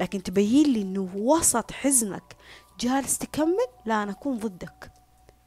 [0.00, 2.36] لكن تبين لي أنه وسط حزنك
[2.80, 4.92] جالس تكمل لا أنا أكون ضدك.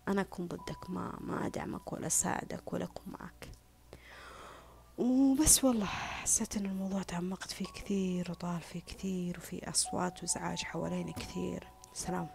[0.08, 3.50] أنا أكون ضدك ما ما أدعمك ولا أساعدك ولا أكون معك.
[4.98, 11.14] وبس والله حسيت إن الموضوع تعمقت فيه كثير وطال فيه كثير وفي أصوات وإزعاج حواليني
[11.14, 11.68] كثير.
[11.94, 12.28] سلام.